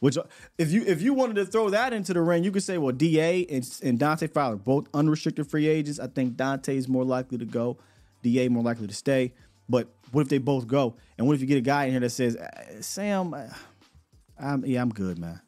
[0.00, 0.18] Which,
[0.58, 2.92] if you if you wanted to throw that into the ring, you could say, well,
[2.92, 6.00] Da and, and Dante Fowler both unrestricted free agents.
[6.00, 7.78] I think Dante is more likely to go,
[8.22, 9.32] Da more likely to stay.
[9.68, 10.96] But what if they both go?
[11.16, 13.48] And what if you get a guy in here that says, uh, Sam, uh,
[14.38, 15.40] I'm, yeah, I'm good, man.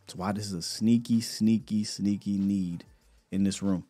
[0.00, 2.84] That's why this is a sneaky, sneaky, sneaky need
[3.30, 3.84] in this room.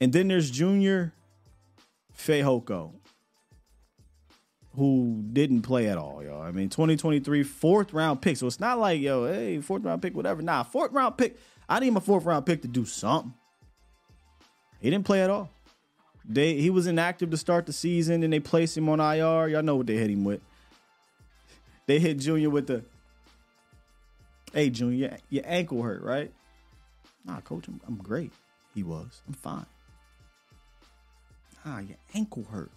[0.00, 1.12] And then there's Junior
[2.16, 2.92] Fehoko,
[4.78, 6.40] who didn't play at all, y'all.
[6.40, 8.36] I mean, 2023 fourth round pick.
[8.36, 10.40] So it's not like, yo, hey, fourth round pick, whatever.
[10.40, 11.36] Nah, fourth round pick.
[11.68, 13.34] I need my fourth round pick to do something.
[14.80, 15.50] He didn't play at all.
[16.28, 19.48] They he was inactive to start the season, and they placed him on IR.
[19.48, 20.42] Y'all know what they hit him with.
[21.86, 22.84] They hit Junior with the,
[24.52, 26.30] "Hey Junior, your ankle hurt, right?"
[27.24, 28.30] Nah, coach, I'm, I'm great.
[28.74, 29.22] He was.
[29.26, 29.66] I'm fine.
[31.64, 32.70] Ah, your ankle hurt.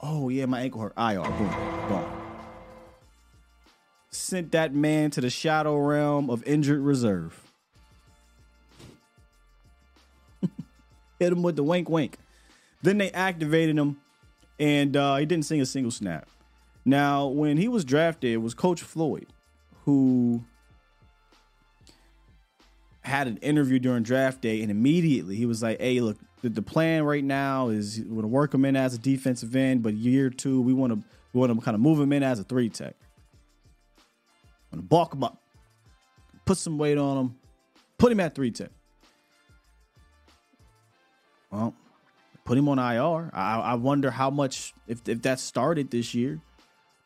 [0.00, 0.94] Oh yeah, my ankle hurt.
[0.96, 1.50] IR, boom,
[1.88, 2.18] gone.
[4.10, 7.51] Sent that man to the shadow realm of injured reserve.
[11.22, 12.18] Hit him with the wink wink.
[12.82, 14.00] Then they activated him,
[14.58, 16.28] and uh, he didn't sing a single snap.
[16.84, 19.26] Now, when he was drafted, it was Coach Floyd
[19.84, 20.44] who
[23.02, 26.62] had an interview during draft day, and immediately he was like, "Hey, look, the, the
[26.62, 30.30] plan right now is we're gonna work him in as a defensive end, but year
[30.30, 31.02] two, we want to
[31.32, 32.94] we want to kind of move him in as a three tech.
[34.72, 35.40] I'm gonna bulk him up,
[36.44, 37.36] put some weight on him,
[37.98, 38.70] put him at three tech."
[41.52, 41.74] Well,
[42.44, 43.30] put him on IR.
[43.34, 46.40] I, I wonder how much if if that started this year,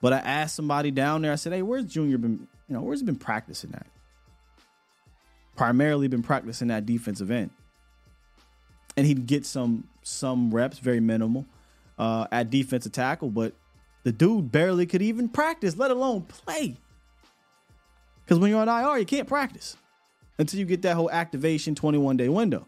[0.01, 3.01] But I asked somebody down there, I said, hey, where's Junior been, you know, where's
[3.01, 3.87] he been practicing at?
[5.57, 7.51] Primarily been practicing that defensive end.
[8.97, 11.47] And he'd get some some reps, very minimal,
[11.99, 13.55] uh, at defensive tackle, but
[14.05, 16.77] the dude barely could even practice, let alone play.
[18.25, 19.77] Because when you're on IR, you can't practice
[20.39, 22.67] until you get that whole activation 21 day window.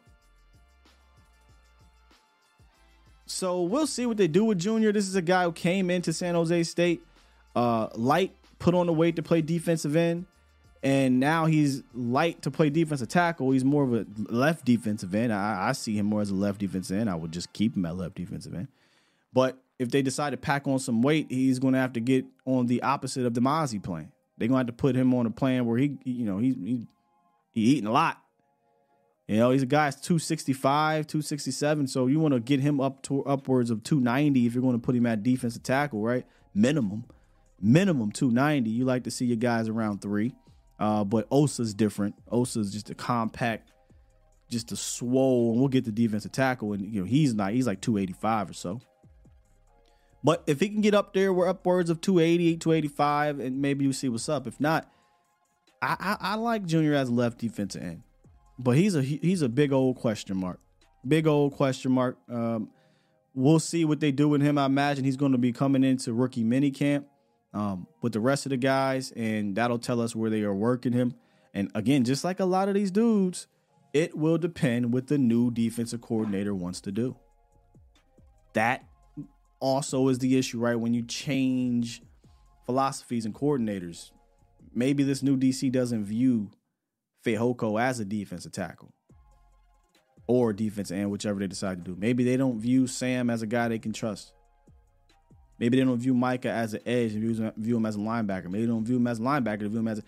[3.30, 4.90] So we'll see what they do with Junior.
[4.90, 7.02] This is a guy who came into San Jose State
[7.54, 10.26] uh, light, put on the weight to play defensive end,
[10.82, 13.50] and now he's light to play defensive tackle.
[13.50, 15.32] He's more of a left defensive end.
[15.32, 17.10] I, I see him more as a left defensive end.
[17.10, 18.68] I would just keep him at left defensive end.
[19.32, 22.24] But if they decide to pack on some weight, he's going to have to get
[22.46, 24.10] on the opposite of the Mazi plan.
[24.38, 26.54] They're going to have to put him on a plan where he, you know, he's
[26.54, 26.86] he,
[27.52, 28.22] he eating a lot.
[29.28, 31.86] You know, he's a guy 265, 267.
[31.86, 34.84] So you want to get him up to upwards of 290 if you're going to
[34.84, 36.24] put him at defensive tackle, right?
[36.54, 37.04] Minimum.
[37.60, 38.70] Minimum 290.
[38.70, 40.34] You like to see your guys around three.
[40.78, 42.14] Uh, but Osa's different.
[42.30, 43.72] Osa's just a compact,
[44.48, 46.72] just a swole, and we'll get the defensive tackle.
[46.72, 48.80] And you know, he's not, he's like 285 or so.
[50.24, 53.92] But if he can get up there, we're upwards of 280, 285, and maybe you
[53.92, 54.46] see what's up.
[54.46, 54.90] If not,
[55.82, 58.02] I, I, I like Junior as left defensive end,
[58.58, 60.60] but he's a he's a big old question mark,
[61.06, 62.18] big old question mark.
[62.28, 62.70] Um,
[63.34, 64.58] we'll see what they do with him.
[64.58, 67.06] I imagine he's going to be coming into rookie mini camp
[67.54, 70.92] um, with the rest of the guys, and that'll tell us where they are working
[70.92, 71.14] him.
[71.54, 73.46] And again, just like a lot of these dudes,
[73.92, 77.16] it will depend what the new defensive coordinator wants to do.
[78.52, 78.84] That
[79.60, 80.74] also is the issue, right?
[80.74, 82.02] When you change
[82.66, 84.10] philosophies and coordinators,
[84.74, 86.50] maybe this new DC doesn't view
[87.24, 88.92] Fehoko as a defensive tackle
[90.26, 91.96] or defense end, whichever they decide to do.
[91.98, 94.32] Maybe they don't view Sam as a guy they can trust.
[95.58, 98.44] Maybe they don't view Micah as an edge and view him as a linebacker.
[98.44, 100.02] Maybe they don't view him as a linebacker, they view him as a...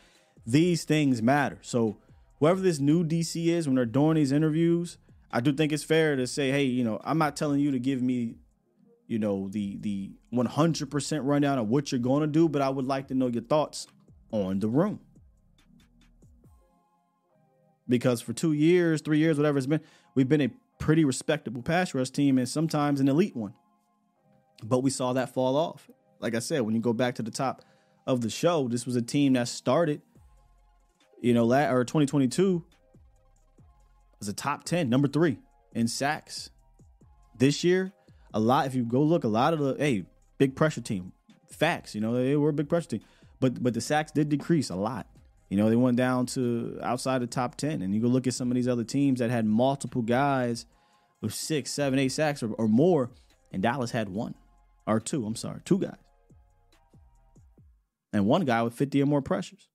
[0.47, 1.59] These things matter.
[1.63, 1.99] So
[2.39, 4.99] whoever this new DC is, when they're doing these interviews,
[5.33, 7.79] I do think it's fair to say, hey, you know, I'm not telling you to
[7.79, 8.37] give me
[9.11, 12.87] you know the the 100% rundown of what you're going to do but i would
[12.87, 13.89] like to know your thoughts
[14.31, 15.01] on the room
[17.91, 19.81] because for two years three years whatever it's been
[20.15, 23.53] we've been a pretty respectable pass rush team and sometimes an elite one
[24.65, 27.31] but we saw that fall off like i said when you go back to the
[27.31, 27.63] top
[28.07, 30.01] of the show this was a team that started
[31.21, 32.65] you know or 2022
[34.23, 35.39] as a top 10 number three
[35.75, 36.51] in sacks
[37.39, 37.93] this year
[38.33, 38.67] a lot.
[38.67, 40.05] If you go look, a lot of the hey
[40.39, 41.13] big pressure team,
[41.51, 41.95] facts.
[41.95, 43.01] You know they were a big pressure team,
[43.41, 45.07] but but the sacks did decrease a lot.
[45.51, 48.35] You know they went down to outside the top ten, and you go look at
[48.35, 50.65] some of these other teams that had multiple guys
[51.21, 53.11] with six, seven, eight sacks or, or more,
[53.53, 54.35] and Dallas had one
[54.87, 55.27] or two.
[55.27, 55.99] I'm sorry, two guys,
[58.13, 59.69] and one guy with 50 or more pressures.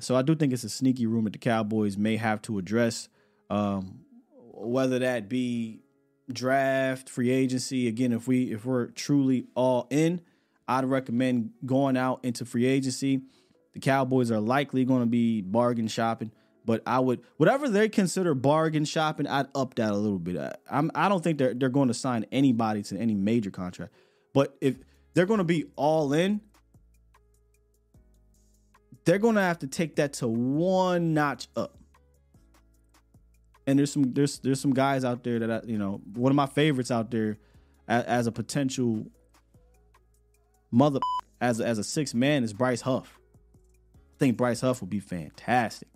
[0.00, 3.08] So I do think it's a sneaky room that the Cowboys may have to address.
[3.48, 4.00] Um,
[4.52, 5.80] whether that be
[6.32, 7.88] draft, free agency.
[7.88, 10.20] Again, if we if we're truly all in,
[10.68, 13.22] I'd recommend going out into free agency.
[13.74, 16.32] The Cowboys are likely going to be bargain shopping,
[16.64, 20.36] but I would whatever they consider bargain shopping, I'd up that a little bit.
[20.36, 23.92] I, I'm I don't think they're they're going to sign anybody to any major contract,
[24.32, 24.78] but if
[25.14, 26.40] they're going to be all in,
[29.04, 31.76] they're going to have to take that to one notch up
[33.66, 36.36] and there's some there's there's some guys out there that I, you know one of
[36.36, 37.38] my favorites out there
[37.88, 39.06] as, as a potential
[40.70, 41.00] mother
[41.40, 43.18] as a, as a six man is Bryce Huff.
[43.54, 45.88] I think Bryce Huff will be fantastic.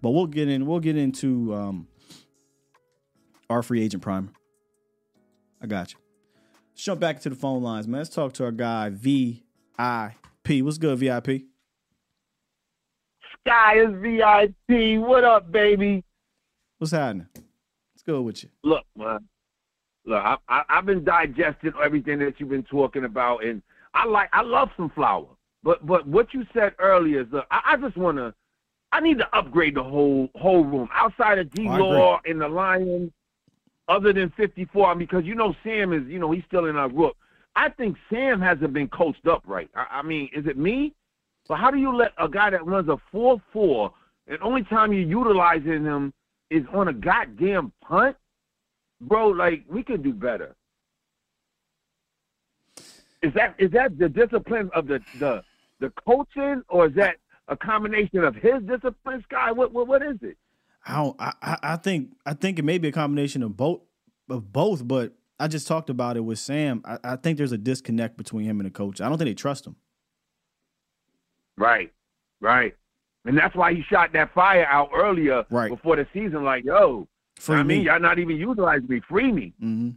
[0.00, 1.88] But we'll get in we'll get into um,
[3.50, 4.28] our free agent primer.
[5.60, 5.98] I got you.
[6.72, 8.00] Let's jump back to the phone lines, man.
[8.00, 10.62] Let's talk to our guy VIP.
[10.62, 11.42] What's good, VIP?
[13.46, 15.00] Sky is VIP.
[15.00, 16.04] What up, baby?
[16.78, 17.28] What's happening?
[17.34, 18.50] What's good with you?
[18.62, 19.26] Look, man.
[20.06, 23.60] Look, I, I, I've been digesting everything that you've been talking about, and
[23.92, 25.26] I like, I love some Fowler.
[25.64, 28.32] But, but what you said earlier is, look, I, I just want to,
[28.92, 32.48] I need to upgrade the whole whole room outside of oh, D Law and the
[32.48, 33.10] Lions,
[33.88, 37.14] other than 54, because you know Sam is, you know, he's still in our group.
[37.56, 39.68] I think Sam hasn't been coached up right.
[39.74, 40.94] I, I mean, is it me?
[41.48, 43.92] But how do you let a guy that runs a 4 4
[44.28, 46.12] and only time you're utilizing him
[46.50, 48.16] is on a goddamn punt?
[49.00, 50.54] Bro, like, we could do better.
[53.22, 55.42] Is that is that the discipline of the the,
[55.80, 57.16] the coaching, or is that
[57.48, 59.52] a combination of his discipline, Sky?
[59.52, 60.36] What what, what is it?
[60.86, 63.80] I, don't, I I think I think it may be a combination of both
[64.30, 66.82] of both, but I just talked about it with Sam.
[66.84, 69.00] I, I think there's a disconnect between him and the coach.
[69.00, 69.76] I don't think they trust him.
[71.58, 71.92] Right,
[72.40, 72.74] right.
[73.24, 75.70] And that's why he shot that fire out earlier Right.
[75.70, 77.84] before the season, like, yo, Free I mean, me.
[77.84, 79.00] y'all not even utilize me.
[79.08, 79.52] Free me.
[79.60, 79.90] hmm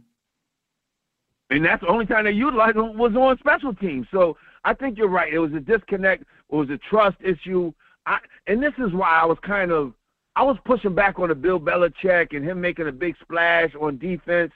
[1.50, 4.06] And that's the only time they utilized him was on special teams.
[4.12, 5.32] So I think you're right.
[5.32, 6.22] It was a disconnect.
[6.22, 7.72] It was a trust issue.
[8.06, 9.92] I, and this is why I was kind of
[10.36, 13.98] I was pushing back on the Bill Belichick and him making a big splash on
[13.98, 14.52] defense.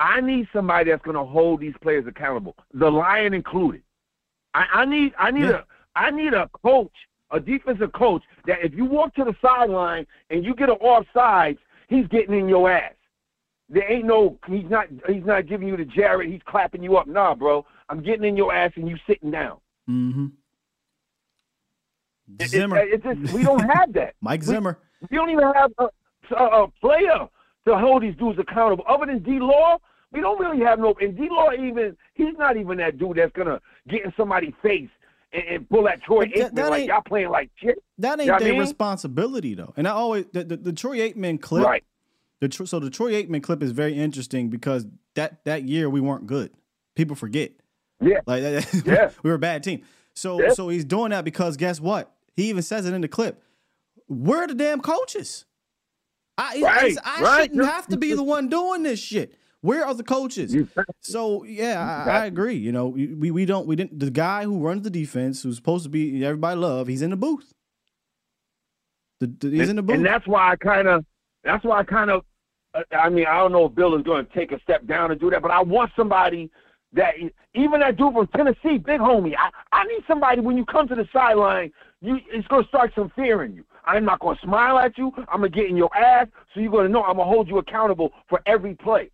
[0.00, 3.82] I need somebody that's going to hold these players accountable, the Lion included.
[4.54, 5.60] I, I need I need Yeah.
[5.60, 5.64] a
[5.96, 6.92] I need a coach,
[7.30, 11.58] a defensive coach that if you walk to the sideline and you get an offsides,
[11.88, 12.92] he's getting in your ass.
[13.68, 17.06] There ain't no he's not he's not giving you the Jared, he's clapping you up.
[17.06, 17.66] Nah, bro.
[17.90, 19.58] I'm getting in your ass and you sitting down.
[19.88, 20.26] Mm-hmm.
[22.38, 22.76] It- it- Zimmer.
[22.78, 24.14] It, just we don't have that.
[24.20, 24.78] Mike We- Zimmer.
[25.10, 25.88] We don't even have a,
[26.36, 27.28] a, a player
[27.66, 28.84] to hold these dudes accountable.
[28.88, 29.78] Other than D Law,
[30.12, 30.94] we don't really have no.
[31.00, 34.88] And D Law even he's not even that dude that's gonna get in somebody's face
[35.32, 37.78] and, and pull that Troy that- Aikman like y'all playing like shit.
[37.98, 38.60] That ain't You know what I their mean?
[38.62, 39.74] responsibility though.
[39.76, 41.64] And I always the, the, the Troy Aikman clip.
[41.64, 41.84] Right.
[42.40, 46.26] The so the Troy Aikman clip is very interesting because that that year we weren't
[46.26, 46.52] good.
[46.96, 47.52] People forget.
[48.00, 48.20] Yeah.
[48.26, 49.10] Like that- Yeah.
[49.22, 49.82] we were a bad team.
[50.14, 50.50] So Yeah.
[50.50, 52.14] so he's doing that because guess what?
[52.34, 53.42] He even says it in the clip.
[54.08, 55.44] We're the damn coaches.
[56.40, 57.42] I Right, I right.
[57.50, 59.34] shouldn't have to be the one doing this shit.
[59.60, 60.54] Where are the coaches?
[61.00, 62.54] So yeah, I, I agree.
[62.54, 65.84] You know, we, we don't we didn't the guy who runs the defense who's supposed
[65.84, 66.86] to be everybody love.
[66.86, 67.52] He's in the booth.
[69.20, 69.96] The, the- he's in the booth.
[69.96, 71.04] And that's why I kind of,
[71.42, 72.24] that's why I kind of,
[72.74, 75.10] uh, I mean, I don't know if Bill is going to take a step down
[75.10, 76.50] and do that, but I want somebody
[76.92, 77.14] that,
[77.54, 80.94] even that dude from Tennessee, big homie, I, I need somebody when you come to
[80.94, 83.64] the sideline, you, it's going to start some fear in you.
[83.84, 85.12] I'm not going to smile at you.
[85.28, 87.32] I'm going to get in your ass, so you're going to know I'm going to
[87.34, 89.10] hold you accountable for every play.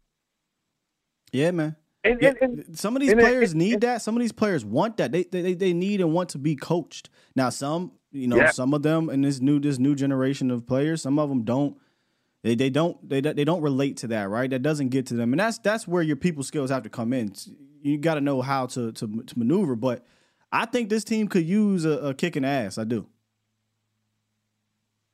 [1.35, 1.77] Yeah, man.
[2.05, 4.03] And, Yeah, and, and some of these players need that.
[4.03, 5.11] Some of these players want that.
[5.13, 7.11] They, they they need and want to be coached.
[7.35, 8.51] Now, some you know, Yeah.
[8.51, 11.77] some of them in this new this new generation of players, some of them don't.
[12.43, 14.49] They they don't they they don't relate to that, right?
[14.51, 17.13] That doesn't get to them, and that's that's where your people skills have to come
[17.13, 17.35] in.
[17.83, 19.75] You got to know how to, to to maneuver.
[19.75, 20.05] But
[20.53, 22.77] I think this team could use a, a kicking ass.
[22.79, 23.07] I do.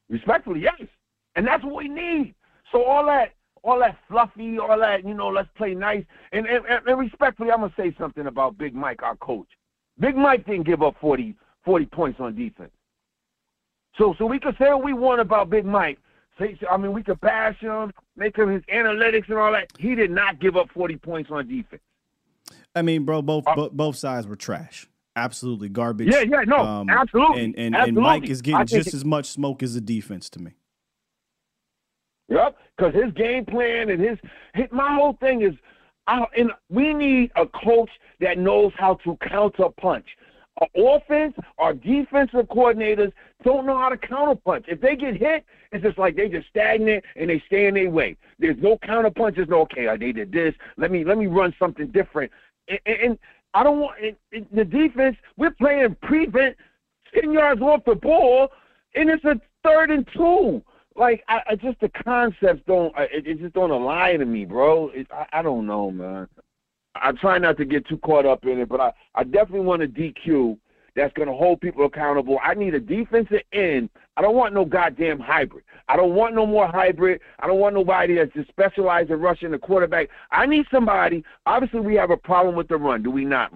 [0.09, 0.89] Respectfully, yes.
[1.37, 2.35] And that's what we need.
[2.73, 3.33] So all that
[3.63, 6.05] all that fluffy, all that, you know, let's play nice.
[6.33, 9.49] And and, and respectfully, I'm gonna say something about Big Mike, our coach.
[9.99, 11.35] Big Mike didn't give up 40,
[11.65, 12.71] 40 points on defense.
[13.99, 15.99] So so we could say what we want about Big Mike.
[16.39, 19.67] Say I mean we could bash him, make him his analytics and all that.
[19.79, 21.83] He did not give up 40 points on defense.
[22.75, 24.87] I mean, bro, both Uh, bo- both sides were trash.
[25.17, 26.09] Absolutely garbage.
[26.09, 27.97] Yeah, yeah, no, absolutely, And and, and.
[27.97, 30.53] Mike is getting just it- as much smoke as the defense to me.
[32.31, 34.17] Yep, because his game plan and his,
[34.55, 35.53] his my whole thing is,
[36.07, 40.07] I, and we need a coach that knows how to counter punch.
[40.61, 43.13] Our offense, our defensive coordinators
[43.45, 44.67] don't know how to counter punch.
[44.69, 47.91] If they get hit, it's just like they just stagnant and they stay in their
[47.91, 48.17] way.
[48.39, 49.37] There's no counter punch.
[49.37, 49.87] There's no okay.
[49.99, 50.55] They did this.
[50.77, 52.31] Let me let me run something different.
[52.69, 53.19] And, and, and
[53.55, 55.17] I don't want and, and the defense.
[55.37, 56.57] We're playing prevent
[57.15, 58.49] ten yards off the ball,
[58.95, 60.63] and it's a third and two.
[60.97, 62.93] Like I, I just the concepts don't.
[62.99, 64.89] It, it just don't align to me, bro.
[64.89, 66.29] It, I, I don't know, man.
[66.95, 69.83] I try not to get too caught up in it, but I, I definitely want
[69.83, 70.59] a DC
[70.97, 72.39] that's going to hold people accountable.
[72.43, 73.91] I need a defensive end.
[74.17, 75.65] I don't want no goddamn hybrid.
[75.89, 77.21] I don't want no more hybrid.
[77.39, 80.09] I don't want nobody that's just specialized in rushing the quarterback.
[80.33, 81.25] I need somebody.
[81.47, 83.53] Obviously, we have a problem with the run, do we not?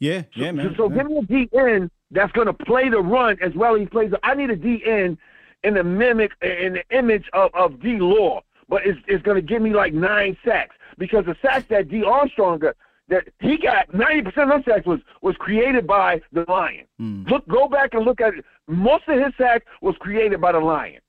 [0.00, 0.74] Yeah, yeah, man.
[0.76, 1.02] So, so yeah.
[1.02, 3.86] give me a D end that's going to play the run as well as he
[3.86, 4.10] plays.
[4.10, 5.16] The, I need a DN
[5.64, 9.42] in the mimic in the image of of D Law, but it's it's going to
[9.42, 12.76] give me like nine sacks because the sacks that D Armstrong got.
[13.10, 16.84] That he got ninety percent of those sacks was was created by the Lion.
[17.00, 17.26] Mm.
[17.30, 18.44] Look, go back and look at it.
[18.66, 21.00] Most of his sacks was created by the Lion,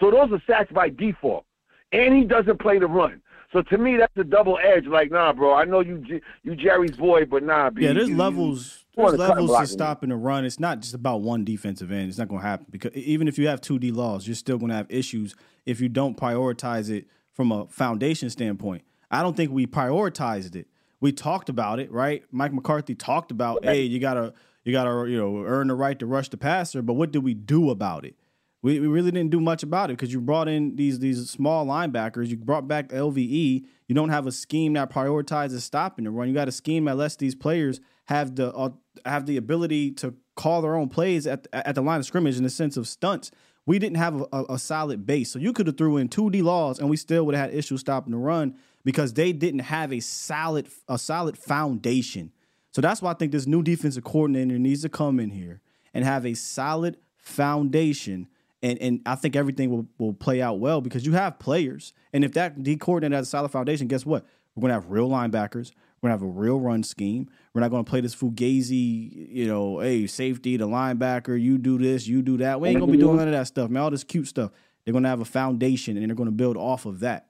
[0.00, 1.44] so those are sacks by default.
[1.92, 3.20] And he doesn't play the run.
[3.52, 4.86] So to me, that's a double edge.
[4.86, 5.52] Like, nah, bro.
[5.52, 6.02] I know you
[6.42, 8.81] you Jerry's boy, but nah, B, Yeah, there's you- levels.
[8.96, 10.44] There's levels to stopping the run.
[10.44, 12.08] It's not just about one defensive end.
[12.08, 14.58] It's not going to happen because even if you have two D laws, you're still
[14.58, 15.34] going to have issues
[15.64, 18.82] if you don't prioritize it from a foundation standpoint.
[19.10, 20.66] I don't think we prioritized it.
[21.00, 22.22] We talked about it, right?
[22.30, 26.06] Mike McCarthy talked about, hey, you gotta, you gotta, you know, earn the right to
[26.06, 26.80] rush the passer.
[26.80, 28.14] But what did we do about it?
[28.62, 31.66] We, we really didn't do much about it because you brought in these these small
[31.66, 32.28] linebackers.
[32.28, 33.64] You brought back LVE.
[33.88, 36.28] You don't have a scheme that prioritizes stopping the run.
[36.28, 38.70] You got a scheme that lets these players have the uh,
[39.06, 42.42] have the ability to call their own plays at at the line of scrimmage in
[42.42, 43.30] the sense of stunts.
[43.66, 45.30] we didn't have a, a, a solid base.
[45.30, 47.58] So you could have threw in two D laws and we still would have had
[47.58, 52.32] issues stopping the run because they didn't have a solid a solid foundation.
[52.70, 55.60] So that's why I think this new defensive coordinator needs to come in here
[55.92, 58.28] and have a solid foundation.
[58.62, 61.92] And, and I think everything will, will play out well because you have players.
[62.12, 64.24] And if that D coordinator has a solid foundation, guess what?
[64.54, 65.72] We're gonna have real linebackers.
[66.02, 67.30] We're gonna have a real run scheme.
[67.54, 72.08] We're not gonna play this fugazi, you know, hey, safety, the linebacker, you do this,
[72.08, 72.60] you do that.
[72.60, 73.84] We ain't gonna be doing none of that stuff, man.
[73.84, 74.50] All this cute stuff.
[74.84, 77.28] They're gonna have a foundation and they're gonna build off of that.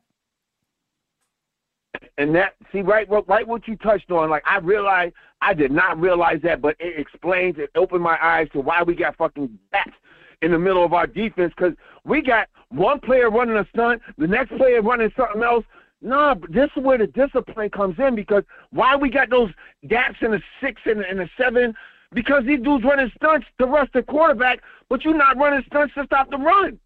[2.17, 4.31] And that see right right what you touched on.
[4.31, 8.49] Like I realized I did not realize that, but it explains it opened my eyes
[8.55, 9.93] to why we got fucking bats
[10.41, 11.75] in the middle of our defense because
[12.07, 15.67] we got one player running a stunt, the next player running something else.
[16.03, 19.51] No, but this is where the discipline comes in because why we got those
[19.87, 21.75] gaps in the six and, and the seven?
[22.13, 26.05] Because these dudes running stunts to rush the quarterback, but you're not running stunts to
[26.05, 26.79] stop the run.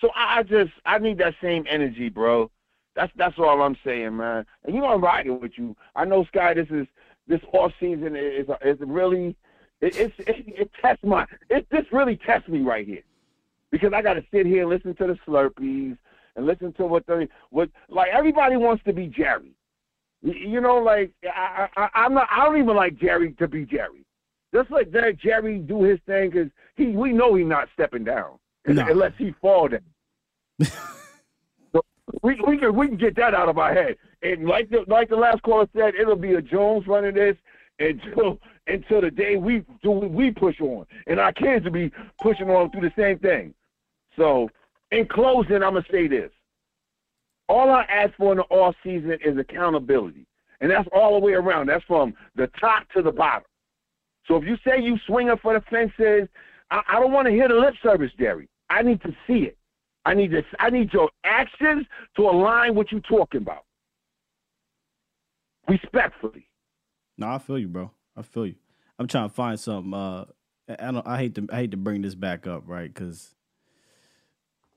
[0.00, 2.50] So I, I just I need that same energy, bro.
[2.96, 4.44] That's that's all I'm saying, man.
[4.64, 5.76] And you know I'm riding with you.
[5.94, 6.54] I know Sky.
[6.54, 6.86] This is
[7.28, 9.36] this off season is is really
[9.80, 13.02] it, it's it, it tests my it this really tests me right here
[13.70, 15.96] because I got to sit here and listen to the Slurpees
[16.36, 19.52] and listen to what they what like everybody wants to be Jerry.
[20.22, 22.28] You know, like I, I I'm not.
[22.30, 24.04] I don't even like Jerry to be Jerry.
[24.54, 28.38] Just like that, Jerry do his thing because he we know he's not stepping down
[28.66, 28.86] no.
[28.86, 29.80] unless he fall down.
[30.62, 31.82] so
[32.22, 33.96] we we can we can get that out of our head.
[34.22, 37.36] And like the like the last caller said, it'll be a Jones running this
[37.78, 42.50] until until the day we do we push on, and our kids will be pushing
[42.50, 43.54] on through the same thing.
[44.16, 44.48] So
[44.90, 46.30] in closing, I'm gonna say this:
[47.48, 50.26] all I ask for in the off season is accountability,
[50.60, 51.68] and that's all the way around.
[51.68, 53.44] That's from the top to the bottom.
[54.26, 56.28] So if you say you swinging for the fences,
[56.70, 58.48] I, I don't want to hear the lip service, Jerry.
[58.68, 59.56] I need to see it.
[60.04, 60.42] I need to.
[60.58, 63.64] I need your actions to align what you're talking about.
[65.68, 66.48] Respectfully.
[67.18, 67.90] No, I feel you, bro.
[68.16, 68.54] I feel you.
[68.98, 69.92] I'm trying to find something.
[69.92, 70.24] Uh,
[70.68, 71.06] I don't.
[71.06, 71.46] I hate to.
[71.52, 72.92] I hate to bring this back up, right?
[72.92, 73.35] Because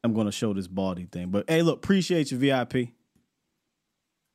[0.03, 1.29] I'm going to show this baldy thing.
[1.29, 2.89] But hey, look, appreciate you, VIP.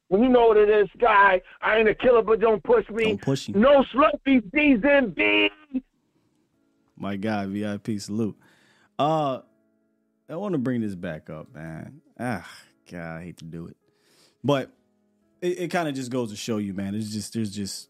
[0.08, 1.40] Well, you know what it is, guy.
[1.62, 3.04] I ain't a killer, but don't push me.
[3.04, 3.54] Don't push you.
[3.54, 5.50] No slurpee season, B.
[6.96, 8.36] My guy, VIP salute.
[8.98, 9.40] Uh,
[10.28, 12.00] I want to bring this back up, man.
[12.18, 12.48] Ah,
[12.90, 13.76] God, I hate to do it,
[14.44, 14.70] but
[15.40, 16.94] it, it kind of just goes to show you, man.
[16.94, 17.88] It's just there's just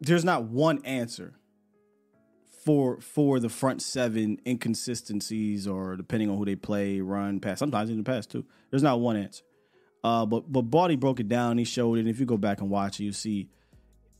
[0.00, 1.34] there's not one answer
[2.66, 7.60] for for the front seven inconsistencies or depending on who they play, run, pass.
[7.60, 8.44] Sometimes in the past too.
[8.70, 9.44] There's not one answer.
[10.02, 11.58] Uh, but but Baldy broke it down.
[11.58, 12.00] He showed it.
[12.00, 13.48] And if you go back and watch it, you see,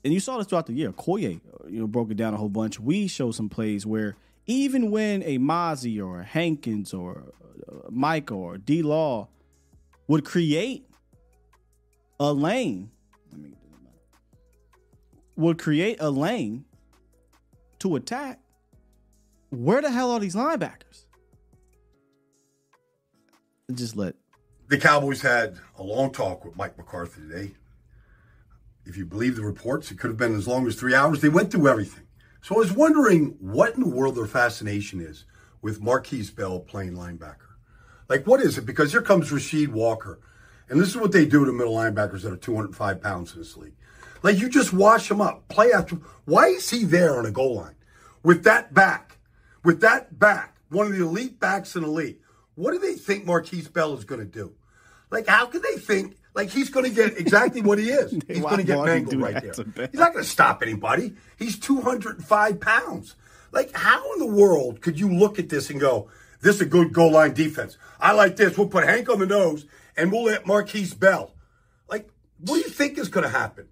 [0.05, 0.93] and you saw this throughout the year.
[0.93, 2.79] Koye, you know, broke it down a whole bunch.
[2.79, 4.17] We showed some plays where
[4.47, 7.25] even when a Mazi or a Hankins or
[7.69, 9.27] uh, Mike or D Law
[10.07, 10.89] would create
[12.21, 12.93] a lane,
[15.35, 16.65] would create a lane
[17.87, 18.41] to attack,
[19.51, 21.07] where the hell are these linebackers?
[23.73, 24.15] Just let.
[24.69, 27.53] The Cowboys had a long talk with Mike McCarthy today.
[28.85, 31.21] If you believe the reports, it could have been as long as three hours.
[31.21, 32.05] They went through everything.
[32.43, 35.25] So I was wondering what in the world their fascination is
[35.63, 37.55] with Markquese Bell playing linebacker.
[38.09, 38.67] Like, what is it?
[38.67, 40.21] Because here comes Rasheed Walker.
[40.69, 43.57] And this is what they do to middle linebackers that are 205 pounds in this
[43.57, 43.75] league.
[44.23, 45.97] Like you just wash them up, play after.
[46.25, 47.76] Why is he there on a goal line
[48.27, 49.19] with that back,
[49.63, 52.19] with that back, one of the elite backs in the league?
[52.57, 54.53] What do they think Markquese Bell is going to do?
[55.13, 58.11] Like, how can they think like he's going to get exactly what he is?
[58.27, 59.89] He's going to get mangled right there.
[59.91, 61.15] He's not going to stop anybody.
[61.39, 63.15] He's 205 pounds.
[63.53, 66.67] Like, how in the world could you look at this and go, "This is a
[66.67, 67.79] good goal line defense"?
[68.01, 68.59] I like this.
[68.59, 69.67] We'll put Hank on the nose
[69.97, 71.33] and we'll let Markquese Bell.
[71.89, 73.69] Like, what do you think is going to happen?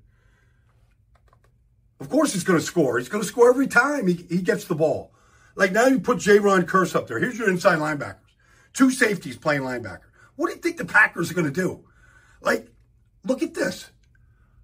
[2.00, 2.98] Of course he's going to score.
[2.98, 5.12] He's going to score every time he, he gets the ball.
[5.56, 6.38] Like now you put J.
[6.38, 7.18] Jayron Kearse up there.
[7.18, 8.18] Here's your inside linebackers.
[8.72, 10.08] Two safeties playing linebacker.
[10.36, 11.84] What do you think the Packers are going to do?
[12.40, 12.68] Like,
[13.24, 13.90] look at this.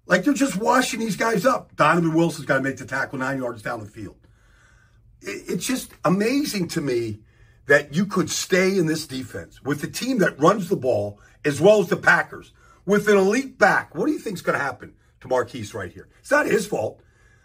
[0.05, 1.75] Like they're just washing these guys up.
[1.75, 4.17] Donovan Wilson's got to make the tackle nine yards down the field.
[5.21, 7.19] It, it's just amazing to me
[7.67, 11.61] that you could stay in this defense with the team that runs the ball as
[11.61, 12.51] well as the Packers
[12.85, 13.95] with an elite back.
[13.95, 16.09] What do you think is going to happen to Markquese right here?
[16.19, 17.01] It's not his fault.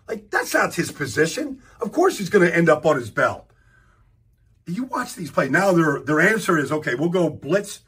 [0.09, 1.63] Like, that's not his position.
[1.81, 3.51] Of course he's going to end up on his belt.
[4.67, 5.49] You watch these play.
[5.49, 7.81] Now their, their answer is, okay, we'll go blitz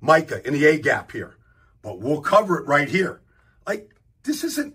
[0.00, 1.36] Micah in the A gap here,
[1.82, 3.20] but we'll cover it right here.
[3.66, 4.74] Like, this isn't,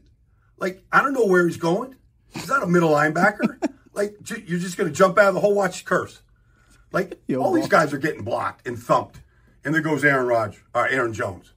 [0.57, 1.95] like, I don't know where he's going.
[2.29, 3.57] He's not a middle linebacker.
[3.93, 6.19] like, you're just going to jump out of the hole, watch Kearse.
[6.95, 9.19] Like Yo, all these guys are getting blocked and thumped,
[9.63, 11.53] and there goes Aaron Rodgers, or uh, Aaron Jones.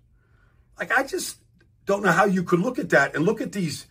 [0.78, 1.38] Like I just
[1.86, 3.86] don't know how you could look at that and look at these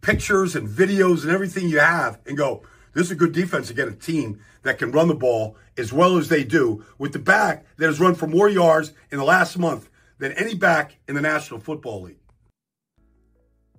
[0.00, 2.62] pictures and videos and everything you have and go,
[2.94, 5.92] this is a good defense to get a team that can run the ball as
[5.92, 9.24] well as they do with the back that has run for more yards in the
[9.24, 9.88] last month
[10.18, 12.18] than any back in the National Football League.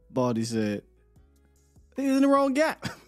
[0.10, 0.84] Baldy said,
[1.96, 2.88] he's in the wrong gap.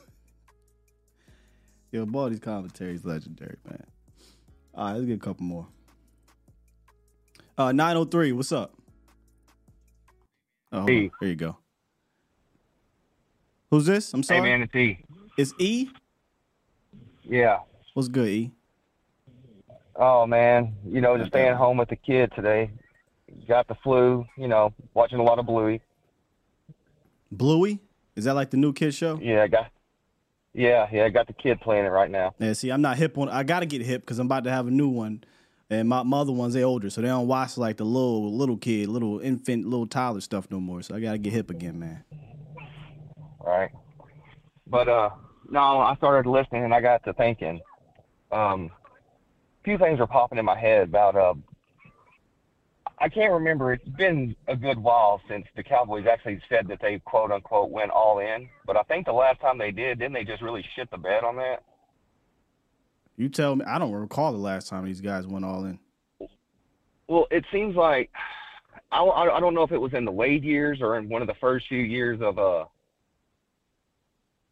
[1.92, 3.84] Yo, Baldy's commentary is legendary, man.
[4.74, 5.68] All right, let's get a couple more.
[7.58, 8.74] Uh, 903, what's up?
[10.72, 10.96] Oh, hold on.
[10.96, 11.12] E.
[11.20, 11.58] There you go.
[13.72, 14.14] Who's this?
[14.14, 14.42] I'm sorry.
[14.42, 15.00] Hey man, it's E.
[15.38, 15.90] It's E?
[17.24, 17.60] Yeah.
[17.94, 18.52] What's good, E?
[19.96, 22.70] Oh man, you know, just staying home with the kid today.
[23.48, 24.26] Got the flu.
[24.38, 25.82] You know, watching a lot of Bluey.
[27.32, 27.80] Bluey?
[28.18, 29.18] Is that like the new kid show?
[29.22, 29.72] Yeah, I got.
[30.54, 32.36] Yeah, yeah, I got the kid playing it right now.
[32.40, 33.30] Yeah, see, I'm not hip on.
[33.30, 35.24] I gotta get hip because I'm about to have a new one,
[35.70, 38.58] and my, my other ones they older, so they don't watch like the little little
[38.58, 40.82] kid, little infant, little toddler stuff no more.
[40.82, 42.04] So I gotta get hip again, man.
[43.44, 43.72] Right.
[44.68, 45.10] But uh,
[45.50, 47.60] no, I started listening and I got to thinking.
[48.32, 48.72] Um,
[49.62, 51.34] a few things were popping in my head about uh.
[53.00, 53.74] I can't remember.
[53.74, 57.90] It's been a good while since the Cowboys actually said that they quote unquote went
[57.90, 58.48] all in.
[58.68, 61.24] But I think the last time they did, didn't they just really shit the bed
[61.24, 61.64] on that?
[63.18, 63.66] You tell me.
[63.66, 65.80] I don't recall the last time these guys went all in.
[67.08, 68.12] Well, it seems like
[68.92, 71.22] I, I I don't know if it was in the Wade years or in one
[71.22, 72.66] of the first few years of uh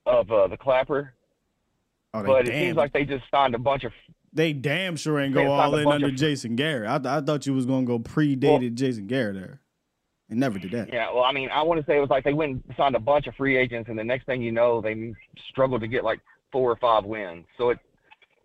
[0.10, 1.14] of uh, the Clapper,
[2.14, 3.92] Oh, but it seems like they just signed a bunch of
[4.34, 6.88] they damn sure ain't go all in under of- Jason Garrett.
[7.06, 9.62] I, I thought you was gonna go predated Jason Garrett there.
[10.30, 10.94] They never did that.
[10.94, 11.12] yeah.
[11.12, 13.00] Well, I mean, I want to say it was like they went and signed a
[13.00, 15.14] bunch of free agents, and the next thing you know, they
[15.50, 16.20] struggled to get like
[16.52, 17.46] four or five wins.
[17.58, 17.80] So it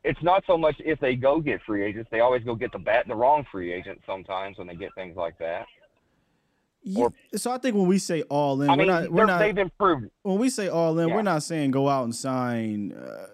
[0.03, 2.79] it's not so much if they go get free agents; they always go get the
[2.79, 5.67] bat the wrong free agent sometimes when they get things like that.
[6.87, 9.57] Yeah, so I think when we say all in, I we're not we're not they've
[9.57, 10.11] improved.
[10.23, 11.15] when we say all in, Yeah.
[11.15, 13.27] we're not saying go out and sign uh,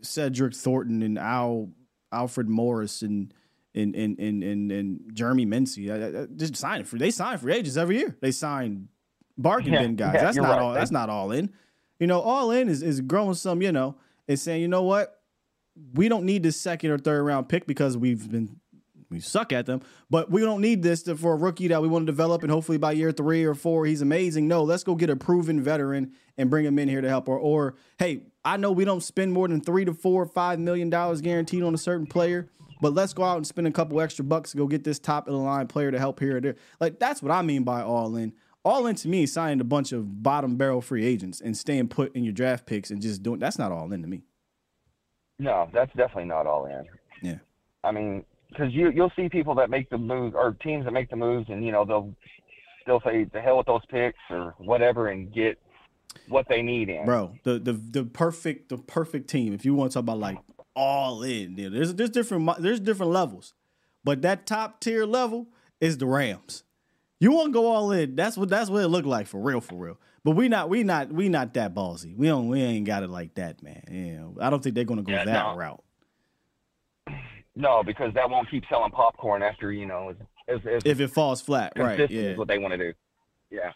[0.00, 1.70] Cedric Thornton and Al
[2.12, 3.34] Alfred Morris and
[3.74, 5.90] and and and and, and Jeremy Mincey.
[5.92, 8.16] I, I, just sign it for they sign free agents every year.
[8.22, 8.88] They sign
[9.36, 10.14] bargain Yeah, bin guys.
[10.14, 10.58] yeah, that's not right.
[10.62, 10.72] all.
[10.72, 11.52] That's not all in.
[12.00, 13.60] You know, all in is is growing some.
[13.60, 13.96] You know,
[14.26, 15.20] is saying you know what,
[15.94, 18.58] we don't need this second or third round pick because we've been
[19.10, 19.80] we suck at them,
[20.10, 22.52] but we don't need this to, for a rookie that we want to develop and
[22.52, 24.48] hopefully by year three or four he's amazing.
[24.48, 27.28] No, let's go get a proven veteran and bring him in here to help.
[27.28, 30.58] Or, or hey, I know we don't spend more than three to four or five
[30.58, 32.48] million dollars guaranteed on a certain player,
[32.80, 35.26] but let's go out and spend a couple extra bucks to go get this top
[35.26, 36.56] of the line player to help here or there.
[36.80, 38.34] Like that's what I mean by all in.
[38.64, 41.88] All in to me is signing a bunch of bottom barrel free agents and staying
[41.88, 43.38] put in your draft picks and just doing.
[43.38, 44.22] That's not all in to me.
[45.38, 46.84] No, that's definitely not all in.
[47.22, 47.38] Yeah.
[47.84, 51.10] I mean, because you you'll see people that make the moves or teams that make
[51.10, 52.14] the moves, and you know they'll
[52.86, 55.58] they'll say the hell with those picks or whatever and get
[56.28, 57.04] what they need in.
[57.04, 57.34] bro.
[57.44, 59.52] The the the perfect the perfect team.
[59.52, 60.38] If you want to talk about like
[60.74, 63.54] all in, yeah, there's there's different there's different levels,
[64.04, 65.48] but that top tier level
[65.80, 66.64] is the Rams.
[67.20, 68.14] You want to go all in?
[68.14, 69.98] That's what that's what it looked like for real, for real.
[70.24, 72.16] But we not we not we not that ballsy.
[72.16, 73.82] We don't we ain't got it like that, man.
[73.90, 75.56] Yeah, I don't think they're gonna go Yeah, that no.
[75.56, 75.82] route.
[77.58, 80.16] No, because that won't keep selling popcorn after you know as,
[80.46, 81.98] as, as If it falls flat, right?
[82.08, 82.20] Yeah.
[82.20, 82.92] is what they want to do.
[83.50, 83.72] Yeah.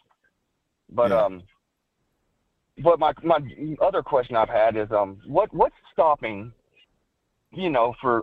[0.88, 1.24] But Yeah.
[1.24, 1.42] um
[2.82, 3.38] but my my
[3.82, 6.52] other question I've had is um what what's stopping
[7.50, 8.22] you know for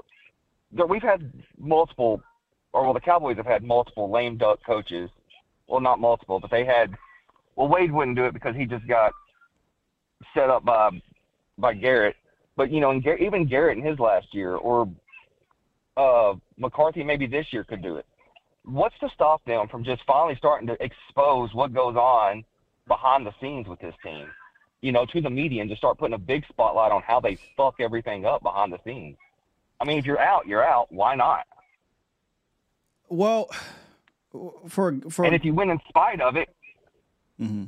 [0.71, 2.21] there we've had multiple
[2.71, 5.09] or well the Cowboys have had multiple lame duck coaches.
[5.67, 6.95] Well not multiple, but they had
[7.57, 9.11] well Wade wouldn't do it because he just got
[10.33, 11.01] set up by
[11.57, 12.15] by Garrett.
[12.55, 14.89] But you know, and Gar- even Garrett in his last year or
[15.99, 18.05] uh McCarthy maybe this year could do it
[18.71, 22.43] what's to stop them from just finally starting to expose what goes on
[22.87, 24.27] behind the scenes with this team?
[24.81, 27.37] You know, to the media and just start putting a big spotlight on how they
[27.57, 29.17] fuck everything up behind the scenes.
[29.79, 30.91] I mean, if you're out, you're out.
[30.91, 31.45] Why not?
[33.09, 33.49] Well,
[34.67, 36.49] for for and if you win in spite of it,
[37.39, 37.65] mm-hmm.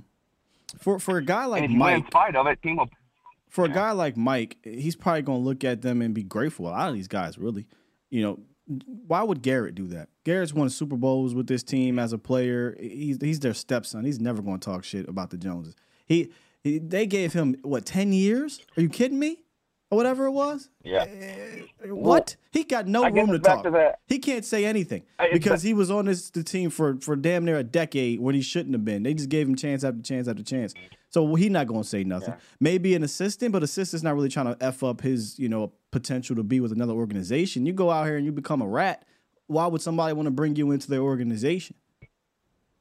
[0.77, 2.89] for for a guy like and if you win in spite of it, team will.
[3.49, 6.67] for a guy like Mike, he's probably going to look at them and be grateful.
[6.67, 7.65] A lot of these guys, really,
[8.11, 8.39] you know,
[9.07, 10.09] why would Garrett do that?
[10.23, 12.77] Garrett's won Super Bowls with this team as a player.
[12.79, 14.05] He's he's their stepson.
[14.05, 15.75] He's never going to talk shit about the Joneses.
[16.05, 16.31] He,
[16.63, 18.61] he they gave him what ten years?
[18.77, 19.43] Are you kidding me?
[19.91, 20.69] Or whatever it was.
[20.83, 21.03] Yeah.
[21.03, 22.35] Eh, eh, what?
[22.51, 23.63] he got no room to talk.
[23.63, 26.97] to that- He can't say anything I- because he was on this the team for
[27.01, 29.03] for damn near a decade when he shouldn't have been.
[29.03, 30.73] They just gave him chance after chance after chance.
[31.09, 32.33] So he's not going to say nothing.
[32.61, 36.37] Maybe an assistant, but assistant's not really trying to f up his you know potential
[36.37, 37.65] to be with another organization.
[37.65, 39.03] You go out here and you become a rat.
[39.47, 41.75] Why would somebody want to bring you into their organization?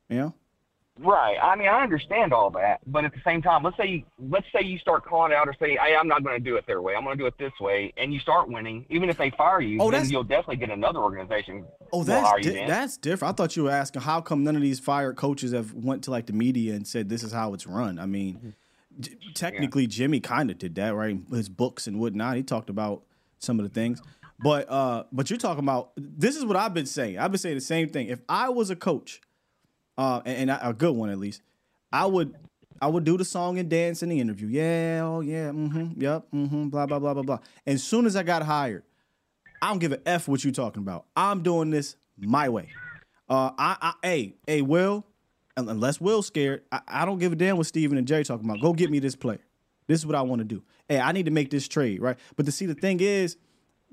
[0.09, 0.35] You know.
[1.03, 1.39] Right.
[1.43, 4.63] I mean, I understand all that, but at the same time, let's say let's say
[4.63, 6.95] you start calling out or say, "Hey, I'm not going to do it their way.
[6.95, 8.85] I'm going to do it this way," and you start winning.
[8.91, 11.65] Even if they fire you, Oh, then you'll definitely get another organization.
[11.91, 13.33] Oh, will that's hire you di- that's different.
[13.33, 16.11] I thought you were asking how come none of these fired coaches have went to
[16.11, 17.99] like the media and said this is how it's run.
[17.99, 18.55] I mean,
[19.01, 21.17] j- technically Jimmy kind of did that, right?
[21.31, 22.37] His books and whatnot.
[22.37, 23.05] He talked about
[23.39, 24.03] some of the things,
[24.39, 27.19] but uh, but you're talking about this is what I've been saying.
[27.19, 28.09] I've been saying the same thing.
[28.09, 29.23] If I was a coach,
[30.01, 31.43] uh, and, and a good one at least,
[31.93, 32.35] I would
[32.83, 34.49] I would do the song and dance in the interview.
[34.49, 37.39] Yeah, oh yeah, mm-hmm, yep, mm-hmm, blah blah blah blah blah.
[37.67, 38.83] And as soon as I got hired.
[39.63, 41.05] I don't give a f what you talking about.
[41.15, 42.69] I'm doing this my way.
[43.29, 45.05] Uh, I, I, hey, hey, Will,
[45.57, 48.61] unless Will's scared, I, I don't give a damn what Stephen and Jerry talking about.
[48.61, 49.45] Go get me this player.
[49.87, 50.63] This is what I want to do.
[50.89, 52.17] Hey, I need to make this trade, right?
[52.37, 53.37] But to see, the thing is,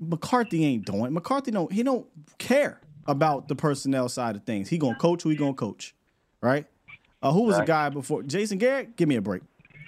[0.00, 1.12] McCarthy ain't doing.
[1.12, 1.70] McCarthy don't.
[1.70, 2.06] He don't
[2.38, 4.68] care about the personnel side of things.
[4.68, 5.94] He gonna coach who he gonna coach,
[6.40, 6.66] right?
[7.22, 8.96] Uh, who was the guy before Jason Garrett?
[8.96, 9.42] Give me a break.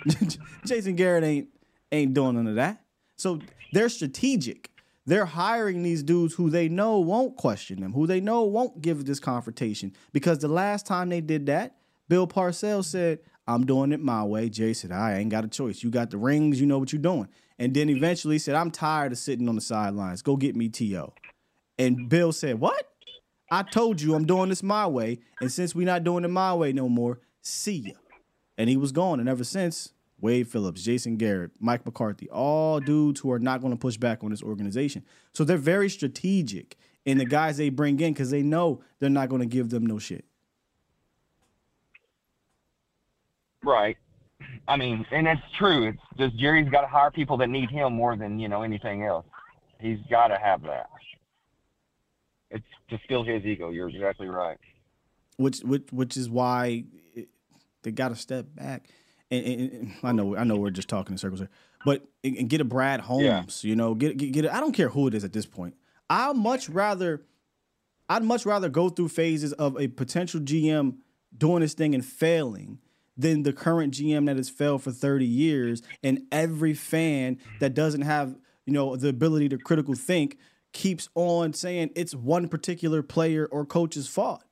[0.64, 1.48] Jason Garrett ain't
[1.92, 2.82] ain't doing none of that.
[3.16, 3.40] So
[3.72, 4.70] they're strategic.
[5.06, 9.04] They're hiring these dudes who they know won't question them, who they know won't give
[9.06, 9.94] this confrontation.
[10.12, 11.76] Because the last time they did that,
[12.08, 14.48] Bill Parcells said, I'm doing it my way.
[14.48, 15.82] Jay said, I ain't got a choice.
[15.82, 17.28] You got the rings, you know what you're doing.
[17.58, 20.22] And then eventually said, I'm tired of sitting on the sidelines.
[20.22, 21.12] Go get me T.O.
[21.78, 22.88] And Bill said, What?
[23.50, 25.18] I told you I'm doing this my way.
[25.40, 27.94] And since we're not doing it my way no more, see ya.
[28.56, 29.20] And he was gone.
[29.20, 33.72] And ever since, Wade Phillips, Jason Garrett, Mike McCarthy, all dudes who are not going
[33.72, 35.04] to push back on this organization.
[35.32, 39.30] So they're very strategic in the guys they bring in because they know they're not
[39.30, 40.24] going to give them no shit.
[43.64, 43.96] Right.
[44.68, 45.88] I mean, and it's true.
[45.88, 49.04] It's just Jerry's got to hire people that need him more than you know anything
[49.04, 49.26] else.
[49.78, 50.88] He's got to have that.
[52.50, 53.70] It's to fill his ego.
[53.70, 54.58] You're exactly right.
[55.36, 57.28] which which which is why it,
[57.82, 58.88] they got to step back.
[59.30, 61.50] And, and- and I know I know we're just talking in circles here,
[61.84, 63.62] but and get a Brad Holmes.
[63.64, 65.74] You know, get get, get a, I don't care who it is at this point.
[66.08, 67.22] I'd much rather
[68.08, 70.96] I'd much rather go through phases of a potential GM
[71.36, 72.80] doing this thing and failing
[73.16, 78.00] than the current GM that has failed for 30 years and every fan that doesn't
[78.00, 78.36] have,
[78.66, 80.38] you know, the ability to critical think
[80.72, 84.44] keeps on saying it's one particular player or coach's fault.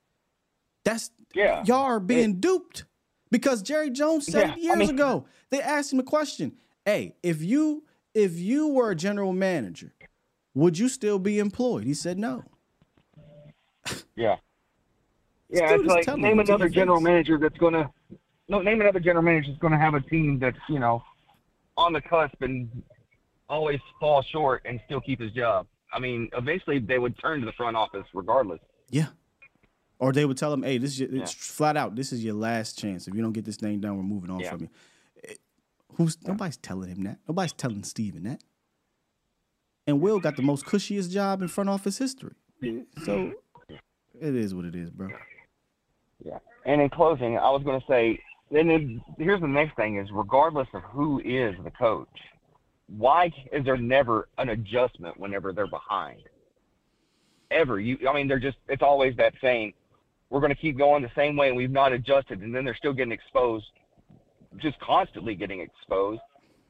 [0.84, 1.62] That's Yeah.
[1.64, 2.84] y'all are being duped
[3.30, 5.26] because Jerry Jones said Yeah, it I years mean- ago.
[5.50, 6.56] They asked him a question.
[6.84, 7.84] Hey, if you
[8.14, 9.92] if you were a general manager,
[10.54, 11.84] would you still be employed?
[11.84, 12.44] He said no.
[14.16, 14.36] Yeah.
[15.50, 17.90] Yeah, it's like name another general manager that's gonna
[18.48, 21.02] no name another general manager that's gonna have a team that's you know
[21.78, 22.82] on the cusp and
[23.48, 25.66] always fall short and still keep his job.
[25.92, 28.60] I mean, eventually they would turn to the front office regardless.
[28.90, 29.06] Yeah.
[29.98, 31.22] Or they would tell him, "Hey, this is your, Yeah.
[31.22, 31.96] it's flat out.
[31.96, 33.08] This is your last chance.
[33.08, 34.50] If you don't get this thing done, we're moving on Yeah.
[34.50, 34.68] from you."
[35.24, 35.34] Eh,
[35.94, 37.18] Who's nobody's telling him that.
[37.26, 38.44] Nobody's telling Stephen that.
[39.86, 42.34] And Will got the most cushiest job in front office history.
[43.04, 43.32] So
[44.20, 45.08] it is what it is, bro.
[46.24, 46.38] Yeah.
[46.66, 50.68] And in closing, I was going to say, then here's the next thing: is regardless
[50.74, 52.08] of who is the coach,
[52.88, 56.22] why is there never an adjustment whenever they're behind?
[57.50, 57.78] Ever?
[57.78, 57.98] You?
[58.08, 58.58] I mean, they're just.
[58.68, 59.74] It's always that saying,
[60.30, 62.76] "We're going to keep going the same way, and we've not adjusted," and then they're
[62.76, 63.66] still getting exposed,
[64.56, 66.20] just constantly getting exposed,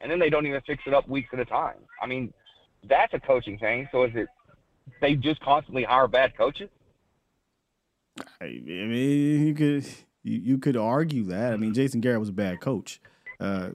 [0.01, 1.78] and then they don't even fix it up weeks at a time.
[2.01, 2.32] I mean,
[2.89, 3.89] that's a coaching thing.
[3.90, 4.28] So is it?
[5.01, 6.70] They just constantly hire bad coaches.
[8.40, 9.86] I mean, you could
[10.23, 11.53] you, you could argue that.
[11.53, 13.01] I mean, Jason Garrett was a bad coach.
[13.40, 13.70] Uh,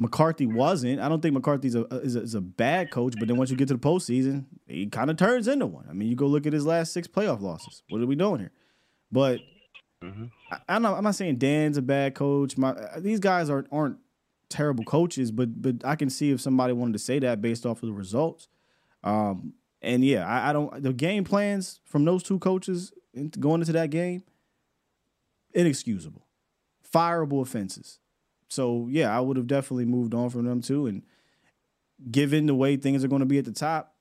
[0.00, 0.98] McCarthy wasn't.
[0.98, 3.14] I don't think McCarthy's a is, a is a bad coach.
[3.18, 5.86] But then once you get to the postseason, he kind of turns into one.
[5.88, 7.82] I mean, you go look at his last six playoff losses.
[7.90, 8.52] What are we doing here?
[9.12, 9.40] But
[10.50, 10.96] I, I'm not.
[10.96, 12.56] I'm not saying Dan's a bad coach.
[12.56, 13.98] My these guys aren't aren't
[14.48, 15.30] terrible coaches.
[15.30, 17.94] But but I can see if somebody wanted to say that based off of the
[17.94, 18.48] results.
[19.04, 19.52] Um,
[19.82, 20.82] and yeah, I, I don't.
[20.82, 22.90] The game plans from those two coaches
[23.38, 24.22] going into that game,
[25.52, 26.26] inexcusable,
[26.90, 27.98] fireable offenses.
[28.50, 30.86] So yeah, I would have definitely moved on from them too.
[30.86, 31.02] And
[32.10, 33.94] given the way things are going to be at the top,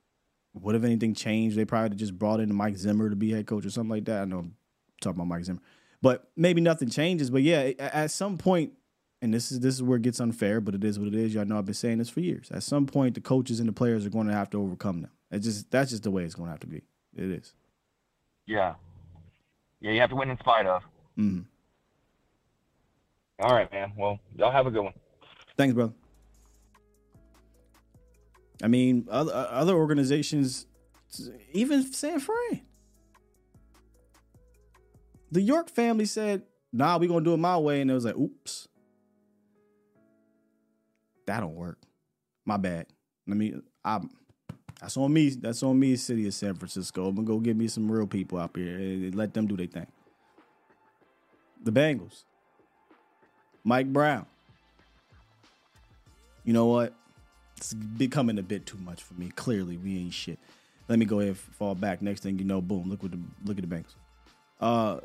[0.54, 1.56] what if anything changed?
[1.56, 4.24] They probably just brought in Mike Zimmer to be head coach or something like that.
[4.24, 4.56] I know I'm
[5.02, 5.62] talking about Mike Zimmer,
[6.02, 7.30] but maybe nothing changes.
[7.30, 8.74] But yeah, at some point,
[9.22, 11.34] and this is this is where it gets unfair, but it is what it is.
[11.34, 12.50] Y'all know I've been saying this for years.
[12.52, 15.12] At some point, the coaches and the players are going to have to overcome them.
[15.30, 16.84] It's just that's just the way it's going to have to be.
[17.16, 17.54] It is.
[18.48, 18.76] Yeah.
[19.82, 20.82] Yeah, you have to win in spite of.
[21.18, 21.46] Mm.
[23.40, 23.94] All right, man.
[23.98, 24.94] Well, y'all have a good one.
[25.58, 25.94] Thanks, brother.
[28.62, 30.66] I mean, other uh, other organizations,
[31.54, 32.62] even San Fran.
[35.32, 36.44] The York family said,
[36.74, 38.68] "Nah, we gonna do it my way," and it was like, "Oops,
[41.26, 41.78] that don't work.
[42.46, 42.88] My bad.
[43.28, 43.54] Let me.
[43.86, 44.10] I'm.
[44.82, 45.30] That's on me.
[45.30, 47.08] That's on me, city of San Francisco.
[47.08, 49.68] I'm gonna go get me some real people out here and let them do their
[49.68, 49.88] thing.
[51.64, 52.24] The Bengals.
[53.70, 54.26] Mike Brown.
[56.44, 56.92] You know what?
[57.56, 59.30] It's becoming a bit too much for me.
[59.36, 60.40] Clearly, we ain't shit.
[60.88, 62.02] Let me go ahead and fall back.
[62.02, 62.90] Next thing you know, boom!
[62.90, 63.96] Look what the look at the banks.
[64.60, 65.02] Uh,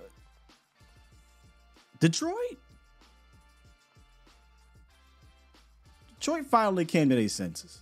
[2.00, 2.58] Detroit.
[6.18, 7.80] Detroit finally came to their senses.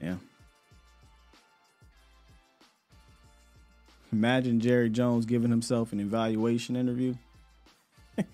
[0.00, 0.14] Yeah.
[4.12, 7.14] Imagine Jerry Jones giving himself an evaluation interview.
[8.18, 8.24] yeah,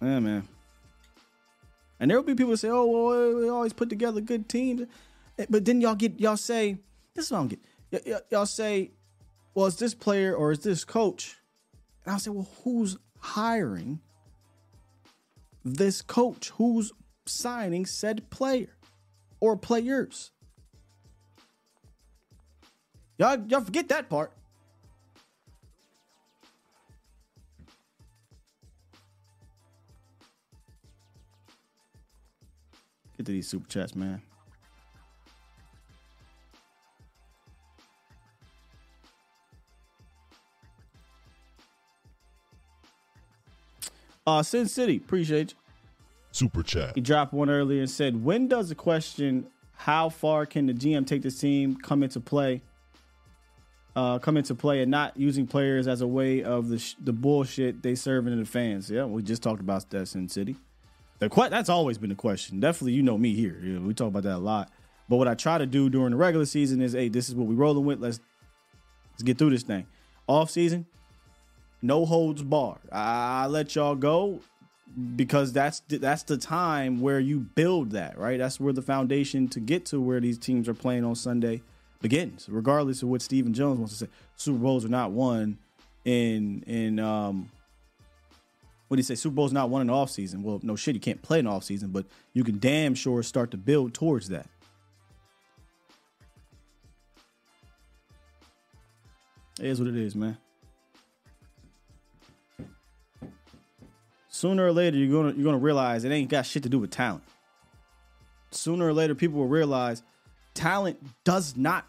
[0.00, 0.48] man.
[2.00, 4.82] And there will be people say, "Oh, well, we always put together good teams,"
[5.38, 6.78] eh, but then y'all get y'all say,
[7.14, 7.60] "This is what I don't get."
[7.92, 8.92] Y- y- y'all say,
[9.54, 11.36] "Well, is this player or is this coach?"
[12.04, 14.00] And I'll say, "Well, who's hiring
[15.64, 16.50] this coach?
[16.50, 16.92] Who's
[17.26, 18.76] signing said player
[19.40, 20.30] or players?"
[23.18, 24.32] Y'all, y'all forget that part.
[33.16, 34.22] Get to these super chats, man.
[44.24, 45.56] Uh, Sin City, appreciate you.
[46.30, 46.92] Super chat.
[46.94, 51.04] He dropped one earlier and said, "When does the question how far can the GM
[51.04, 52.62] take this team come into play?
[53.98, 57.12] Uh, come into play and not using players as a way of the sh- the
[57.12, 60.54] bullshit they serving to the fans." Yeah, we just talked about that Sin City.
[61.18, 62.60] The que- that's always been the question.
[62.60, 63.58] Definitely, you know me here.
[63.60, 64.70] You know, we talk about that a lot.
[65.08, 67.48] But what I try to do during the regular season is, hey, this is what
[67.48, 68.00] we rolling with.
[68.00, 68.20] Let's
[69.10, 69.84] let's get through this thing.
[70.28, 70.86] Off season,
[71.82, 72.78] no holds bar.
[72.92, 74.40] I, I let y'all go
[75.16, 78.38] because that's that's the time where you build that, right?
[78.38, 81.62] That's where the foundation to get to where these teams are playing on Sunday
[82.00, 84.10] begins, regardless of what Stephen Jones wants to say.
[84.36, 85.58] Super Bowls are not won
[86.04, 87.50] in in um
[88.88, 89.14] what do you say?
[89.14, 90.42] Super Bowl's not won in the offseason.
[90.42, 93.50] Well, no shit, you can't play in the offseason, but you can damn sure start
[93.50, 94.46] to build towards that.
[99.60, 100.38] It is what it is, man.
[104.28, 106.90] Sooner or later, you're gonna you're gonna realize it ain't got shit to do with
[106.90, 107.24] talent.
[108.52, 110.02] Sooner or later, people will realize
[110.58, 111.86] talent does not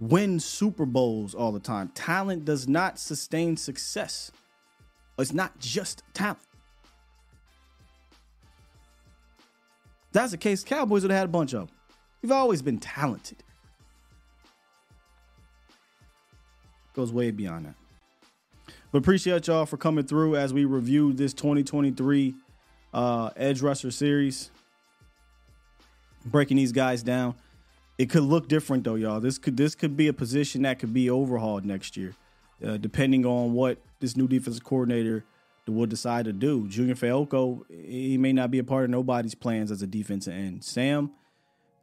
[0.00, 1.88] win Super Bowls all the time.
[1.94, 4.32] Talent does not sustain success.
[5.18, 6.40] It's not just talent.
[10.10, 10.64] That's the case.
[10.64, 11.70] Cowboys would have had a bunch of.
[12.22, 13.44] You've always been talented.
[16.94, 17.74] Goes way beyond that.
[18.90, 22.34] But appreciate y'all for coming through as we review this 2023
[22.92, 24.50] uh, Edge Rusher series.
[26.26, 27.34] Breaking these guys down.
[27.96, 29.20] It could look different though, y'all.
[29.20, 32.14] This could this could be a position that could be overhauled next year,
[32.64, 35.24] uh, depending on what this new defensive coordinator
[35.66, 36.66] will decide to do.
[36.68, 40.64] Junior Fehoko, he may not be a part of nobody's plans as a defensive end.
[40.64, 41.12] Sam,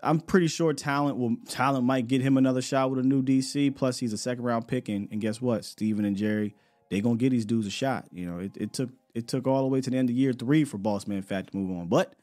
[0.04, 3.76] I'm pretty sure talent will talent might get him another shot with a new DC.
[3.76, 5.64] Plus, he's a second round pick, and, and guess what?
[5.64, 6.56] Stephen and Jerry,
[6.90, 8.06] they gonna get these dudes a shot.
[8.12, 10.34] You know, it, it took it took all the way to the end of year
[10.34, 11.88] three for Boss Man Fat to move on.
[11.88, 12.14] But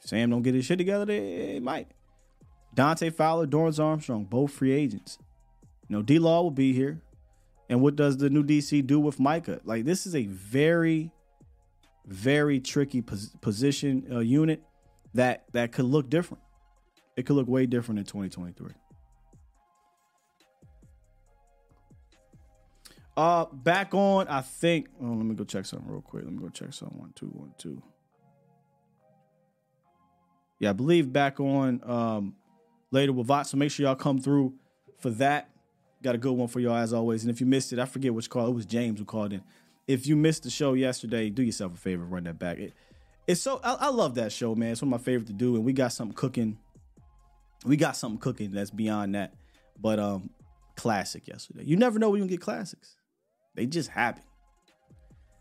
[0.00, 1.88] if Sam don't get his shit together, they, they might.
[2.78, 5.18] Dante Fowler, Dorrance Armstrong, both free agents.
[5.88, 7.02] You know, D Law will be here.
[7.68, 9.60] And what does the new DC do with Micah?
[9.64, 11.10] Like, this is a very,
[12.06, 14.62] very tricky pos- position uh, unit
[15.14, 16.40] that that could look different.
[17.16, 18.70] It could look way different in 2023.
[23.16, 24.28] Uh, back on.
[24.28, 24.86] I think.
[25.02, 26.22] Oh, let me go check something real quick.
[26.22, 26.96] Let me go check something.
[26.96, 27.82] One, two, one, two.
[30.60, 32.36] Yeah, I believe back on um,
[32.90, 33.46] later with Vot.
[33.46, 34.54] So make sure y'all come through
[34.98, 35.50] for that.
[36.02, 37.24] Got a good one for y'all as always.
[37.24, 38.46] And if you missed it, I forget which call.
[38.46, 39.42] It was James who called in.
[39.86, 42.58] If you missed the show yesterday, do yourself a favor, run that back.
[42.58, 42.74] It,
[43.26, 44.72] it's so I, I love that show, man.
[44.72, 46.58] It's one of my favorite to do, and we got something cooking.
[47.64, 49.34] We got something cooking that's beyond that.
[49.80, 50.30] But um,
[50.76, 51.64] classic yesterday.
[51.64, 52.96] You never know when you can get classics.
[53.54, 54.22] They just happen.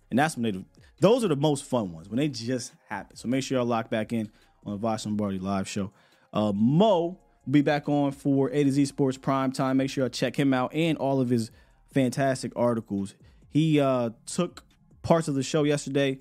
[0.09, 0.65] And that's when they do.
[0.99, 3.15] Those are the most fun ones when they just happen.
[3.15, 4.31] So make sure y'all lock back in
[4.65, 5.91] on the Vosh Lombardi live show.
[6.33, 7.19] Uh, Mo
[7.49, 9.77] be back on for A to Z Sports Prime Time.
[9.77, 11.51] Make sure y'all check him out and all of his
[11.93, 13.15] fantastic articles.
[13.49, 14.63] He uh, took
[15.01, 16.19] parts of the show yesterday,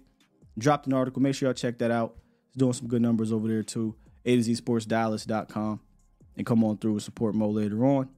[0.59, 1.21] dropped an article.
[1.21, 2.17] Make sure y'all check that out.
[2.49, 3.95] He's doing some good numbers over there too.
[4.25, 5.81] A to Z Sports Dallas.com.
[6.37, 8.11] And come on through and support Mo later on.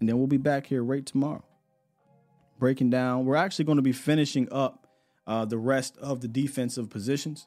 [0.00, 1.44] And then we'll be back here right tomorrow.
[2.58, 3.24] Breaking down.
[3.24, 4.86] We're actually going to be finishing up
[5.26, 7.46] uh, the rest of the defensive positions.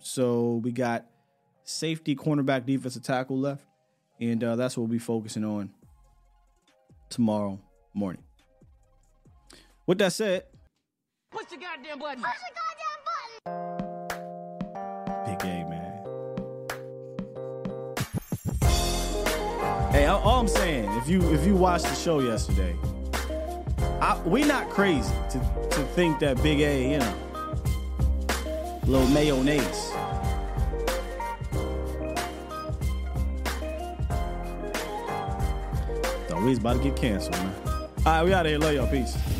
[0.00, 1.06] So we got
[1.64, 3.64] safety, cornerback, defensive tackle left.
[4.20, 5.70] And uh, that's what we'll be focusing on
[7.08, 7.58] tomorrow
[7.92, 8.22] morning.
[9.86, 10.44] With that said,
[11.30, 12.22] Push the goddamn button.
[12.22, 13.00] Push the goddamn
[13.44, 13.78] button.
[15.26, 15.90] big A, man.
[19.90, 22.76] Hey, all I'm saying, if you if you watched the show yesterday,
[24.00, 25.38] I, we not crazy to
[25.70, 27.14] to think that Big A, you know,
[28.86, 29.92] little mayonnaise.
[36.44, 37.54] We was about to get canceled, man.
[37.66, 38.58] All right, we out of here.
[38.58, 38.86] Love y'all.
[38.86, 39.33] Peace.